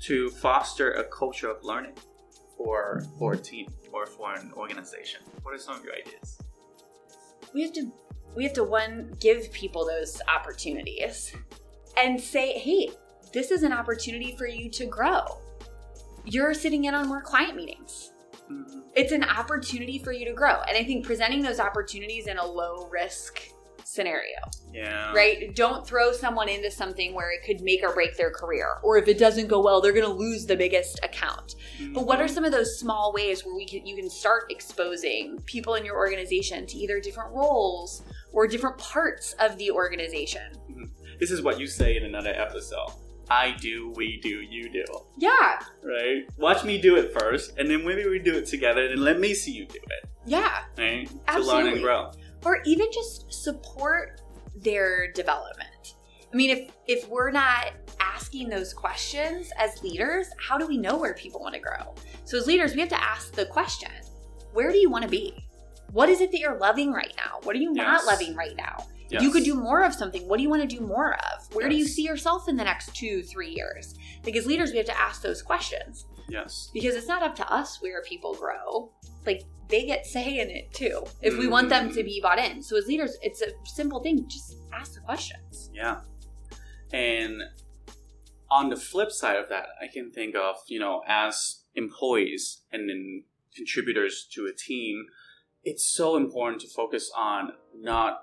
to 0.00 0.30
foster 0.30 0.92
a 0.92 1.04
culture 1.04 1.50
of 1.50 1.62
learning 1.64 1.94
for 2.56 3.02
for 3.18 3.32
a 3.34 3.38
team 3.38 3.68
or 3.92 4.06
for 4.06 4.32
an 4.34 4.52
organization? 4.56 5.20
What 5.42 5.54
are 5.54 5.58
some 5.58 5.76
of 5.76 5.84
your 5.84 5.94
ideas? 5.94 6.38
we 7.54 7.62
have 7.62 7.72
to 7.72 7.90
we 8.34 8.42
have 8.44 8.52
to 8.52 8.64
one 8.64 9.16
give 9.20 9.50
people 9.52 9.86
those 9.86 10.20
opportunities 10.28 11.32
and 11.96 12.20
say 12.20 12.58
hey 12.58 12.90
this 13.32 13.50
is 13.52 13.62
an 13.62 13.72
opportunity 13.72 14.34
for 14.36 14.46
you 14.48 14.68
to 14.68 14.84
grow 14.84 15.22
you're 16.24 16.52
sitting 16.52 16.84
in 16.84 16.94
on 16.94 17.06
more 17.08 17.22
client 17.22 17.54
meetings 17.56 18.10
Mhm. 18.50 18.82
It's 18.96 19.12
an 19.12 19.22
opportunity 19.24 19.98
for 19.98 20.12
you 20.12 20.24
to 20.24 20.32
grow 20.32 20.60
and 20.68 20.76
i 20.76 20.82
think 20.82 21.04
presenting 21.04 21.42
those 21.42 21.60
opportunities 21.60 22.26
in 22.26 22.38
a 22.38 22.44
low 22.46 22.88
risk 22.90 23.40
scenario 23.84 24.36
Yeah. 24.72 25.12
right 25.14 25.54
don't 25.54 25.86
throw 25.86 26.10
someone 26.12 26.48
into 26.48 26.70
something 26.72 27.14
where 27.14 27.30
it 27.30 27.44
could 27.46 27.60
make 27.60 27.82
or 27.84 27.92
break 27.94 28.16
their 28.16 28.30
career 28.32 28.78
or 28.82 28.98
if 28.98 29.06
it 29.06 29.16
doesn't 29.18 29.46
go 29.46 29.60
well 29.62 29.80
they're 29.80 29.92
going 29.92 30.04
to 30.06 30.12
lose 30.12 30.44
the 30.46 30.56
biggest 30.56 30.98
account 31.04 31.54
but 31.94 32.04
what 32.06 32.20
are 32.20 32.24
Mhm. 32.24 32.30
some 32.30 32.44
of 32.44 32.52
those 32.52 32.78
small 32.80 33.12
ways 33.14 33.44
where 33.46 33.54
we 33.54 33.64
can 33.64 33.86
you 33.86 33.94
can 33.96 34.10
start 34.10 34.50
exposing 34.50 35.40
people 35.46 35.74
in 35.76 35.84
your 35.84 35.96
organization 35.96 36.66
to 36.66 36.76
either 36.76 36.98
different 37.00 37.32
roles 37.32 38.02
or 38.32 38.46
different 38.48 38.76
parts 38.78 39.34
of 39.38 39.56
the 39.56 39.70
organization? 39.70 40.42
This 41.20 41.30
is 41.30 41.40
what 41.40 41.58
you 41.60 41.66
say 41.66 41.96
in 41.96 42.04
another 42.04 42.34
episode. 42.34 42.90
I 43.28 43.52
do, 43.60 43.92
we 43.96 44.18
do, 44.20 44.28
you 44.28 44.70
do. 44.70 44.84
Yeah, 45.18 45.58
Right? 45.82 46.26
Watch 46.38 46.64
me 46.64 46.80
do 46.80 46.96
it 46.96 47.12
first, 47.18 47.58
and 47.58 47.70
then 47.70 47.84
maybe 47.84 48.08
we 48.08 48.18
do 48.18 48.36
it 48.36 48.46
together, 48.46 48.86
and 48.86 49.00
let 49.00 49.18
me 49.18 49.34
see 49.34 49.52
you 49.52 49.66
do 49.66 49.78
it. 49.78 50.08
yeah. 50.26 50.58
Right? 50.78 51.08
Absolutely. 51.26 51.62
To 51.62 51.64
learn 51.64 51.72
and 51.74 51.82
grow. 51.82 52.10
Or 52.44 52.58
even 52.64 52.86
just 52.92 53.32
support 53.32 54.20
their 54.54 55.10
development. 55.12 55.94
I 56.32 56.36
mean, 56.36 56.50
if 56.50 56.70
if 56.86 57.08
we're 57.08 57.30
not 57.30 57.72
asking 58.00 58.48
those 58.48 58.72
questions 58.72 59.50
as 59.58 59.82
leaders, 59.82 60.28
how 60.38 60.58
do 60.58 60.66
we 60.66 60.76
know 60.76 60.96
where 60.96 61.14
people 61.14 61.40
want 61.40 61.54
to 61.54 61.60
grow? 61.60 61.94
So 62.24 62.36
as 62.38 62.46
leaders, 62.46 62.74
we 62.74 62.80
have 62.80 62.88
to 62.90 63.02
ask 63.02 63.32
the 63.32 63.46
question, 63.46 63.90
where 64.52 64.70
do 64.70 64.78
you 64.78 64.90
want 64.90 65.02
to 65.04 65.10
be? 65.10 65.34
What 65.92 66.08
is 66.08 66.20
it 66.20 66.30
that 66.32 66.38
you're 66.38 66.58
loving 66.58 66.92
right 66.92 67.12
now? 67.16 67.40
What 67.42 67.56
are 67.56 67.58
you 67.58 67.72
not 67.72 68.04
loving 68.04 68.34
right 68.34 68.56
now? 68.56 68.86
Yes. 69.08 69.22
you 69.22 69.30
could 69.30 69.44
do 69.44 69.54
more 69.54 69.82
of 69.84 69.94
something, 69.94 70.26
what 70.26 70.36
do 70.38 70.42
you 70.42 70.50
want 70.50 70.68
to 70.68 70.76
do 70.76 70.84
more 70.84 71.14
of? 71.14 71.35
Where 71.56 71.68
do 71.68 71.76
you 71.76 71.86
see 71.86 72.02
yourself 72.02 72.48
in 72.48 72.56
the 72.56 72.64
next 72.64 72.94
two, 72.94 73.22
three 73.22 73.50
years? 73.50 73.94
Like 74.24 74.36
as 74.36 74.46
leaders, 74.46 74.70
we 74.72 74.76
have 74.78 74.86
to 74.86 75.00
ask 75.00 75.22
those 75.22 75.42
questions 75.42 76.06
Yes. 76.28 76.70
because 76.72 76.94
it's 76.94 77.08
not 77.08 77.22
up 77.22 77.34
to 77.36 77.52
us 77.52 77.80
where 77.80 78.02
people 78.02 78.34
grow. 78.34 78.92
Like 79.24 79.44
they 79.68 79.84
get 79.84 80.06
say 80.06 80.38
in 80.38 80.50
it 80.50 80.72
too. 80.72 81.04
If 81.22 81.38
we 81.38 81.48
want 81.48 81.68
them 81.68 81.88
to 81.88 81.94
mm-hmm. 81.94 82.04
be 82.04 82.20
bought 82.22 82.38
in. 82.38 82.62
So 82.62 82.76
as 82.76 82.86
leaders, 82.86 83.16
it's 83.22 83.42
a 83.42 83.48
simple 83.64 84.00
thing. 84.00 84.28
Just 84.28 84.56
ask 84.72 84.94
the 84.94 85.00
questions. 85.00 85.70
Yeah. 85.72 86.00
And 86.92 87.42
on 88.50 88.70
the 88.70 88.76
flip 88.76 89.10
side 89.10 89.36
of 89.36 89.48
that, 89.48 89.66
I 89.82 89.86
can 89.92 90.10
think 90.10 90.34
of, 90.36 90.56
you 90.68 90.78
know, 90.78 91.02
as 91.08 91.62
employees 91.74 92.62
and 92.72 92.88
then 92.88 93.24
contributors 93.54 94.28
to 94.32 94.46
a 94.46 94.52
team, 94.52 95.06
it's 95.64 95.84
so 95.84 96.16
important 96.16 96.60
to 96.62 96.68
focus 96.68 97.10
on 97.16 97.52
not 97.74 98.22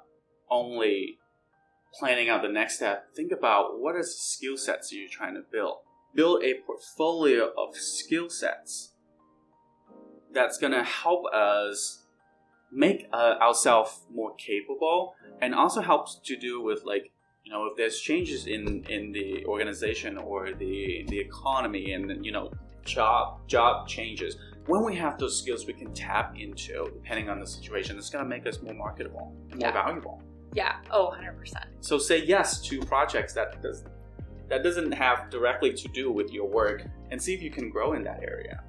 only 0.50 1.18
planning 1.98 2.30
out 2.30 2.42
the 2.42 2.50
next 2.50 2.78
step, 2.78 3.08
think 3.16 3.32
about 3.32 3.80
what 3.80 3.96
are 3.96 4.00
the 4.02 4.08
skill 4.08 4.58
sets 4.58 4.92
you're 4.92 5.10
trying 5.10 5.36
to 5.36 5.42
build. 5.52 5.78
Build 6.16 6.44
a 6.44 6.56
portfolio 6.66 7.52
of 7.58 7.76
skill 7.76 8.30
sets 8.30 8.94
that's 10.32 10.58
going 10.58 10.74
to 10.74 10.84
help 10.84 11.26
us 11.34 12.04
make 12.72 13.06
uh, 13.14 13.36
ourselves 13.42 14.06
more 14.14 14.34
capable 14.36 15.14
and 15.42 15.54
also 15.54 15.82
helps 15.82 16.20
to 16.26 16.36
do 16.36 16.62
with 16.62 16.84
like 16.86 17.12
you 17.44 17.52
know 17.52 17.66
if 17.68 17.78
there's 17.78 18.00
changes 18.00 18.48
in 18.48 18.84
in 18.90 19.12
the 19.12 19.46
organization 19.46 20.18
or 20.18 20.54
the 20.54 21.06
the 21.10 21.20
economy 21.20 21.92
and 21.94 22.26
you 22.26 22.32
know 22.32 22.52
job 22.84 23.48
job 23.48 23.88
changes 23.88 24.38
when 24.66 24.84
we 24.84 24.96
have 24.96 25.20
those 25.20 25.38
skills 25.38 25.68
we 25.68 25.74
can 25.74 25.94
tap 25.94 26.36
into 26.36 26.90
depending 26.96 27.30
on 27.30 27.40
the 27.40 27.46
situation 27.46 27.96
it's 27.98 28.10
going 28.10 28.24
to 28.24 28.30
make 28.30 28.48
us 28.48 28.60
more 28.64 28.74
marketable 28.74 29.36
and 29.52 29.62
Yeah. 29.62 29.68
more 29.72 29.84
valuable 29.84 30.24
Yeah. 30.54 30.76
Oh, 30.92 31.14
100%. 31.18 31.54
so 31.82 31.98
say 31.98 32.24
yes 32.24 32.62
to 32.62 32.80
projects 32.82 33.34
that 33.34 33.62
does 33.62 33.84
that 34.50 34.62
doesn't 34.64 34.92
have 34.92 35.30
directly 35.30 35.74
to 35.74 35.88
do 35.90 36.12
with 36.12 36.32
your 36.32 36.48
work 36.48 36.84
and 37.12 37.22
see 37.22 37.34
if 37.34 37.42
you 37.42 37.50
can 37.50 37.70
grow 37.70 37.94
in 37.94 38.04
that 38.04 38.22
area 38.22 38.62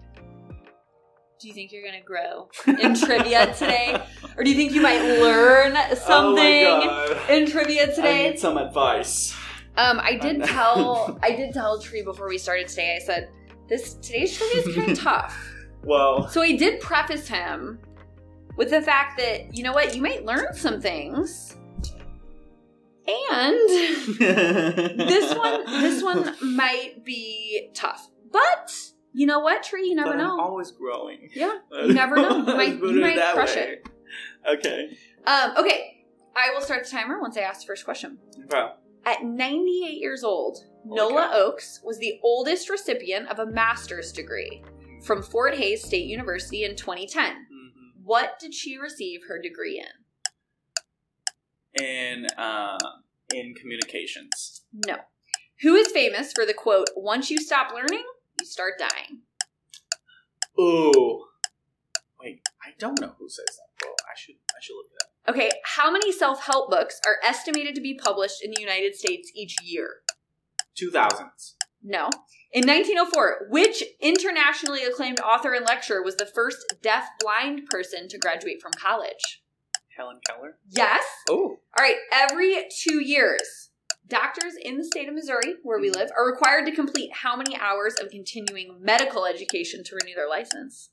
Do 1.40 1.48
you 1.48 1.54
think 1.54 1.72
you're 1.72 1.82
going 1.82 2.00
to 2.00 2.06
grow 2.06 2.48
in 2.66 2.94
trivia 2.94 3.52
today? 3.58 4.00
Or 4.36 4.44
do 4.44 4.50
you 4.50 4.56
think 4.56 4.72
you 4.72 4.80
might 4.80 5.02
learn 5.20 5.74
something 5.96 6.66
oh 6.66 7.26
in 7.28 7.46
trivia 7.50 7.94
today? 7.94 8.26
I 8.26 8.30
need 8.30 8.38
some 8.38 8.56
advice 8.56 9.34
Um, 9.76 10.00
I 10.00 10.14
did 10.16 10.44
tell 10.56 11.18
I 11.22 11.32
did 11.32 11.52
tell 11.52 11.78
Tree 11.80 12.02
before 12.02 12.28
we 12.28 12.38
started 12.38 12.68
today. 12.68 12.96
I 12.96 13.04
said 13.04 13.28
this 13.68 13.94
today's 13.94 14.36
trivia 14.36 14.62
is 14.62 14.74
kind 14.76 14.90
of 14.92 14.98
tough. 15.10 15.36
well 15.82 16.28
So 16.28 16.40
I 16.40 16.52
did 16.56 16.80
preface 16.80 17.26
him 17.28 17.78
with 18.56 18.70
the 18.70 18.80
fact 18.80 19.18
that 19.18 19.54
you 19.54 19.64
know 19.64 19.72
what, 19.72 19.94
you 19.96 20.00
might 20.00 20.24
learn 20.24 20.54
some 20.54 20.80
things, 20.80 21.56
and 23.06 23.58
this 24.98 25.34
one 25.34 25.64
this 25.82 26.02
one 26.02 26.34
might 26.56 27.04
be 27.04 27.70
tough. 27.74 28.08
But 28.32 28.72
you 29.12 29.26
know 29.26 29.40
what, 29.40 29.62
Tree, 29.62 29.88
you 29.88 29.94
never 29.94 30.10
But 30.10 30.20
I'm 30.20 30.26
know. 30.26 30.40
always 30.40 30.70
growing. 30.72 31.30
Yeah, 31.34 31.58
you 31.72 31.92
never 31.94 32.16
know. 32.16 32.38
You 32.38 32.44
might 32.56 32.76
you 32.78 33.00
might 33.00 33.16
that 33.16 33.34
crush 33.34 33.54
way. 33.56 33.78
it. 33.82 33.88
Okay. 34.58 34.96
Um, 35.26 35.52
okay, 35.56 36.04
I 36.36 36.50
will 36.54 36.60
start 36.60 36.84
the 36.84 36.90
timer 36.90 37.20
once 37.20 37.36
I 37.36 37.40
ask 37.42 37.60
the 37.60 37.66
first 37.66 37.84
question. 37.84 38.18
Well, 38.50 38.76
At 39.06 39.24
98 39.24 39.98
years 40.00 40.22
old, 40.24 40.58
Holy 40.86 40.96
Nola 40.96 41.28
cow. 41.32 41.50
Ochs 41.50 41.82
was 41.84 41.98
the 41.98 42.18
oldest 42.22 42.68
recipient 42.68 43.28
of 43.28 43.38
a 43.38 43.46
master's 43.46 44.12
degree 44.12 44.62
from 45.02 45.22
Fort 45.22 45.54
Hays 45.54 45.82
State 45.84 46.06
University 46.06 46.64
in 46.64 46.76
2010. 46.76 47.32
Mhm. 47.32 47.38
What 48.02 48.38
did 48.38 48.52
she 48.52 48.76
receive 48.76 49.22
her 49.28 49.38
degree 49.40 49.78
in? 49.78 50.03
In 51.80 52.26
uh, 52.38 52.78
in 53.34 53.54
communications. 53.54 54.62
No. 54.86 54.96
Who 55.62 55.74
is 55.74 55.88
famous 55.88 56.32
for 56.32 56.44
the 56.44 56.54
quote, 56.54 56.88
once 56.96 57.30
you 57.30 57.38
stop 57.38 57.72
learning, 57.72 58.04
you 58.40 58.46
start 58.46 58.74
dying? 58.78 59.20
Ooh. 60.58 61.24
Wait, 62.20 62.40
I 62.62 62.70
don't 62.78 63.00
know 63.00 63.14
who 63.18 63.28
says 63.28 63.46
that. 63.46 63.86
Well, 63.86 63.94
I 64.06 64.14
should 64.16 64.36
I 64.50 64.60
should 64.60 64.74
look 64.74 64.86
it 64.92 65.02
up. 65.02 65.34
Okay, 65.34 65.50
how 65.64 65.90
many 65.90 66.12
self 66.12 66.44
help 66.44 66.70
books 66.70 67.00
are 67.06 67.16
estimated 67.24 67.74
to 67.74 67.80
be 67.80 67.94
published 67.94 68.42
in 68.42 68.50
the 68.50 68.60
United 68.60 68.94
States 68.94 69.30
each 69.34 69.56
year? 69.62 70.02
Two 70.74 70.90
thousands. 70.90 71.56
No. 71.82 72.08
In 72.52 72.66
1904, 72.66 73.48
which 73.50 73.82
internationally 74.00 74.84
acclaimed 74.84 75.20
author 75.20 75.52
and 75.52 75.66
lecturer 75.66 76.02
was 76.02 76.16
the 76.16 76.24
first 76.24 76.74
deaf 76.82 77.08
blind 77.20 77.66
person 77.66 78.08
to 78.08 78.18
graduate 78.18 78.62
from 78.62 78.72
college? 78.72 79.42
Helen 79.96 80.18
Keller. 80.26 80.56
Yes. 80.68 81.02
Oh. 81.28 81.58
All 81.76 81.80
right, 81.84 81.96
every 82.12 82.66
two 82.82 83.00
years, 83.04 83.70
doctors 84.08 84.54
in 84.60 84.78
the 84.78 84.84
state 84.84 85.08
of 85.08 85.14
Missouri, 85.14 85.56
where 85.62 85.80
we 85.80 85.90
live, 85.90 86.08
are 86.16 86.26
required 86.26 86.66
to 86.66 86.72
complete 86.72 87.10
how 87.12 87.36
many 87.36 87.56
hours 87.58 87.94
of 88.00 88.10
continuing 88.10 88.76
medical 88.80 89.24
education 89.26 89.82
to 89.84 89.96
renew 89.96 90.14
their 90.14 90.28
license? 90.28 90.90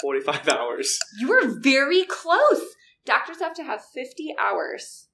Forty 0.00 0.20
five 0.20 0.48
hours. 0.48 0.98
You 1.18 1.28
were 1.28 1.58
very 1.60 2.04
close. 2.04 2.62
Doctors 3.04 3.40
have 3.40 3.54
to 3.54 3.64
have 3.64 3.82
50 3.82 4.34
hours 4.38 5.08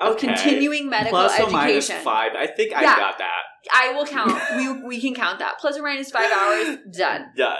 of 0.00 0.16
continuing 0.16 0.88
medical 0.88 1.18
education. 1.18 1.44
Plus 1.44 1.48
or 1.48 1.52
minus 1.52 1.90
five. 1.90 2.32
I 2.34 2.46
think 2.46 2.74
I 2.74 2.82
got 2.82 3.18
that. 3.18 3.42
I 3.72 3.92
will 3.92 4.06
count. 4.06 4.32
we 4.56 4.86
we 4.86 5.00
can 5.00 5.14
count 5.14 5.38
that. 5.38 5.58
Plus 5.60 5.78
or 5.78 5.82
minus 5.82 6.10
five 6.10 6.30
hours, 6.32 6.78
done. 6.96 7.26
Done. 7.36 7.58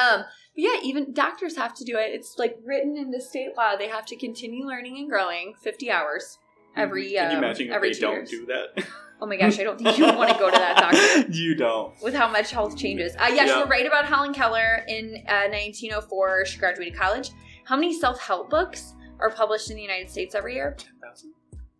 Um, 0.00 0.24
but 0.56 0.62
yeah, 0.64 0.76
even 0.82 1.12
doctors 1.12 1.54
have 1.56 1.74
to 1.74 1.84
do 1.84 1.96
it. 1.98 2.14
It's 2.14 2.38
like 2.38 2.58
written 2.64 2.96
into 2.96 3.20
state 3.20 3.50
law. 3.56 3.76
They 3.76 3.88
have 3.88 4.06
to 4.06 4.16
continue 4.16 4.66
learning 4.66 4.96
and 4.98 5.08
growing 5.08 5.54
50 5.60 5.90
hours 5.90 6.38
every 6.74 7.08
year. 7.10 7.22
Can 7.22 7.30
you 7.32 7.36
um, 7.38 7.44
imagine 7.44 7.68
if 7.68 7.74
every 7.74 7.92
they 7.92 8.00
don't 8.00 8.12
years. 8.14 8.30
do 8.30 8.46
that? 8.46 8.86
Oh 9.20 9.26
my 9.26 9.36
gosh, 9.36 9.58
I 9.58 9.62
don't 9.64 9.78
think 9.78 9.96
you 9.96 10.04
would 10.04 10.16
want 10.16 10.30
to 10.30 10.38
go 10.38 10.50
to 10.50 10.56
that 10.58 10.76
doctor 10.76 11.30
you 11.32 11.54
don't. 11.54 11.94
with 12.02 12.12
how 12.14 12.28
much 12.30 12.50
health 12.50 12.76
changes. 12.76 13.14
Uh, 13.16 13.28
yes, 13.32 13.48
Yeah. 13.48 13.58
you're 13.58 13.66
right 13.66 13.86
about 13.86 14.04
Helen 14.06 14.34
Keller. 14.34 14.84
In 14.88 15.14
uh, 15.28 15.48
1904, 15.48 16.44
she 16.46 16.58
graduated 16.58 16.94
college. 16.98 17.30
How 17.64 17.76
many 17.76 17.98
self-help 17.98 18.50
books 18.50 18.94
are 19.20 19.30
published 19.30 19.70
in 19.70 19.76
the 19.76 19.82
United 19.82 20.10
States 20.10 20.34
every 20.34 20.54
year? 20.54 20.76
Ten 20.78 20.92
thousand. 21.02 21.32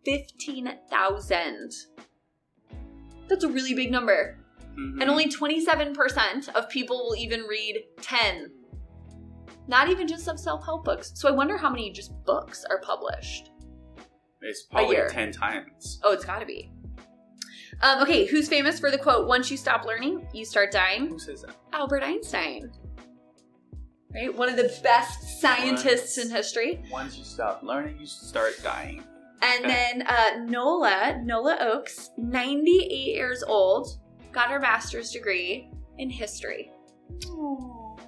15,000. 0.06 1.72
That's 3.28 3.44
a 3.44 3.48
really 3.48 3.74
big 3.74 3.90
number. 3.90 4.38
Mm-hmm. 4.78 5.00
And 5.00 5.10
only 5.10 5.26
27% 5.28 6.48
of 6.54 6.68
people 6.68 6.96
will 6.98 7.16
even 7.16 7.42
read 7.42 7.84
10. 8.00 8.50
Not 9.68 9.88
even 9.88 10.06
just 10.06 10.28
of 10.28 10.38
self 10.38 10.64
help 10.64 10.84
books. 10.84 11.12
So 11.14 11.28
I 11.28 11.32
wonder 11.32 11.56
how 11.56 11.70
many 11.70 11.90
just 11.90 12.12
books 12.24 12.64
are 12.70 12.80
published. 12.80 13.50
it's 14.40 14.64
probably 14.70 14.96
ten 15.08 15.32
times. 15.32 16.00
Oh, 16.02 16.12
it's 16.12 16.24
gotta 16.24 16.46
be. 16.46 16.70
Um, 17.82 18.02
okay, 18.02 18.24
who's 18.26 18.48
famous 18.48 18.78
for 18.80 18.90
the 18.90 18.96
quote, 18.98 19.26
once 19.28 19.50
you 19.50 19.56
stop 19.56 19.84
learning, 19.84 20.26
you 20.32 20.44
start 20.46 20.72
dying? 20.72 21.08
Who 21.08 21.18
says 21.18 21.42
that? 21.42 21.54
Albert 21.72 22.02
Einstein. 22.02 22.70
Right? 24.14 24.34
One 24.34 24.48
of 24.48 24.56
the 24.56 24.74
best 24.82 25.40
scientists 25.40 26.16
in 26.16 26.30
history. 26.30 26.82
Once 26.90 27.18
you 27.18 27.24
stop 27.24 27.62
learning, 27.62 27.98
you 28.00 28.06
start 28.06 28.54
dying. 28.62 29.02
And 29.42 29.64
then 29.64 30.02
uh, 30.06 30.44
Nola, 30.46 31.20
Nola 31.22 31.58
Ochs, 31.60 32.08
98 32.16 32.90
years 32.90 33.42
old, 33.46 33.98
got 34.32 34.50
her 34.50 34.58
master's 34.58 35.10
degree 35.10 35.70
in 35.98 36.08
history. 36.08 36.70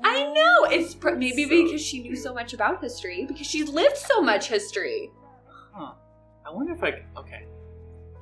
I 0.04 0.32
know 0.32 0.64
it's 0.70 0.94
pr- 0.94 1.10
maybe 1.16 1.44
So 1.44 1.48
because 1.64 1.82
she 1.84 2.00
knew 2.02 2.16
so 2.16 2.32
much 2.34 2.52
about 2.54 2.82
history 2.82 3.24
because 3.26 3.46
she's 3.46 3.68
lived 3.68 3.96
so 3.96 4.20
much 4.22 4.48
history. 4.48 5.10
Huh. 5.72 5.92
I 6.46 6.50
wonder 6.52 6.72
if 6.72 6.82
I. 6.82 6.92
c- 6.92 6.96
Okay. 7.16 7.44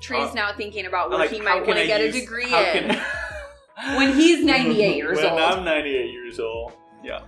Tree's 0.01 0.31
Uh, 0.31 0.35
now 0.35 0.53
thinking 0.57 0.87
about 0.87 1.11
what 1.11 1.19
Like, 1.21 1.31
he 1.31 1.39
how 1.39 1.45
might 1.45 1.59
can 1.61 1.67
want 1.69 1.79
I 1.79 1.83
to 1.83 1.87
get 1.89 2.01
use- 2.03 2.17
a 2.17 2.21
degree 2.21 2.51
how 2.51 2.61
in. 2.63 2.89
can- 2.89 3.03
When 3.99 4.15
he's 4.15 4.45
98 4.45 4.97
years 5.03 5.19
old. 5.19 5.35
when 5.35 5.43
old. 5.43 5.53
I'm 5.59 5.65
98 5.65 6.11
years 6.11 6.39
old. 6.41 6.73
Yeah. 7.05 7.21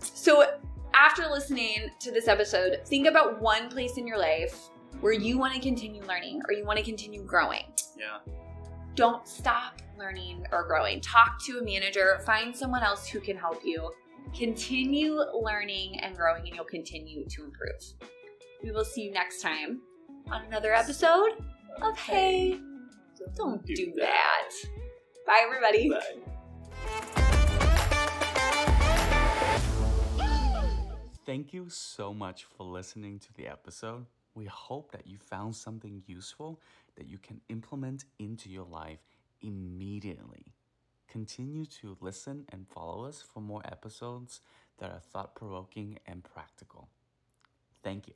So, 0.00 0.44
after 0.94 1.26
listening 1.28 1.90
to 2.00 2.10
this 2.10 2.28
episode, 2.28 2.80
think 2.86 3.06
about 3.06 3.40
one 3.40 3.68
place 3.68 3.96
in 3.98 4.06
your 4.06 4.18
life 4.18 4.68
where 5.00 5.12
you 5.12 5.38
want 5.38 5.54
to 5.54 5.60
continue 5.60 6.02
learning 6.04 6.42
or 6.48 6.52
you 6.54 6.64
want 6.64 6.78
to 6.78 6.84
continue 6.84 7.22
growing. 7.22 7.64
Yeah. 7.96 8.18
Don't 8.96 9.26
stop 9.26 9.80
learning 9.96 10.44
or 10.50 10.66
growing. 10.66 11.00
Talk 11.00 11.40
to 11.44 11.58
a 11.58 11.62
manager, 11.62 12.20
find 12.26 12.54
someone 12.54 12.82
else 12.82 13.06
who 13.06 13.20
can 13.20 13.36
help 13.36 13.64
you. 13.64 13.92
Continue 14.36 15.20
learning 15.32 16.00
and 16.00 16.16
growing, 16.16 16.46
and 16.46 16.54
you'll 16.54 16.64
continue 16.64 17.24
to 17.28 17.44
improve. 17.44 18.10
We 18.62 18.72
will 18.72 18.84
see 18.84 19.02
you 19.02 19.12
next 19.12 19.40
time 19.40 19.80
on 20.30 20.44
another 20.44 20.74
episode 20.74 21.32
of 21.82 21.96
Hey, 21.96 22.60
Don't 23.36 23.64
Do 23.64 23.92
That. 23.96 24.50
Bye, 25.26 25.44
everybody. 25.46 25.92
Thank 31.24 31.52
you 31.52 31.68
so 31.68 32.12
much 32.12 32.44
for 32.44 32.64
listening 32.64 33.20
to 33.20 33.32
the 33.34 33.46
episode. 33.46 34.06
We 34.34 34.46
hope 34.46 34.90
that 34.92 35.06
you 35.06 35.18
found 35.18 35.54
something 35.54 36.02
useful 36.06 36.60
that 36.96 37.08
you 37.08 37.18
can 37.18 37.40
implement 37.48 38.04
into 38.18 38.48
your 38.48 38.64
life 38.64 39.00
immediately. 39.40 40.54
Continue 41.08 41.64
to 41.66 41.96
listen 42.00 42.44
and 42.50 42.68
follow 42.68 43.04
us 43.04 43.22
for 43.22 43.40
more 43.40 43.62
episodes 43.64 44.40
that 44.78 44.90
are 44.90 45.00
thought 45.00 45.34
provoking 45.34 45.98
and 46.06 46.22
practical. 46.22 46.88
Thank 47.82 48.08
you. 48.08 48.14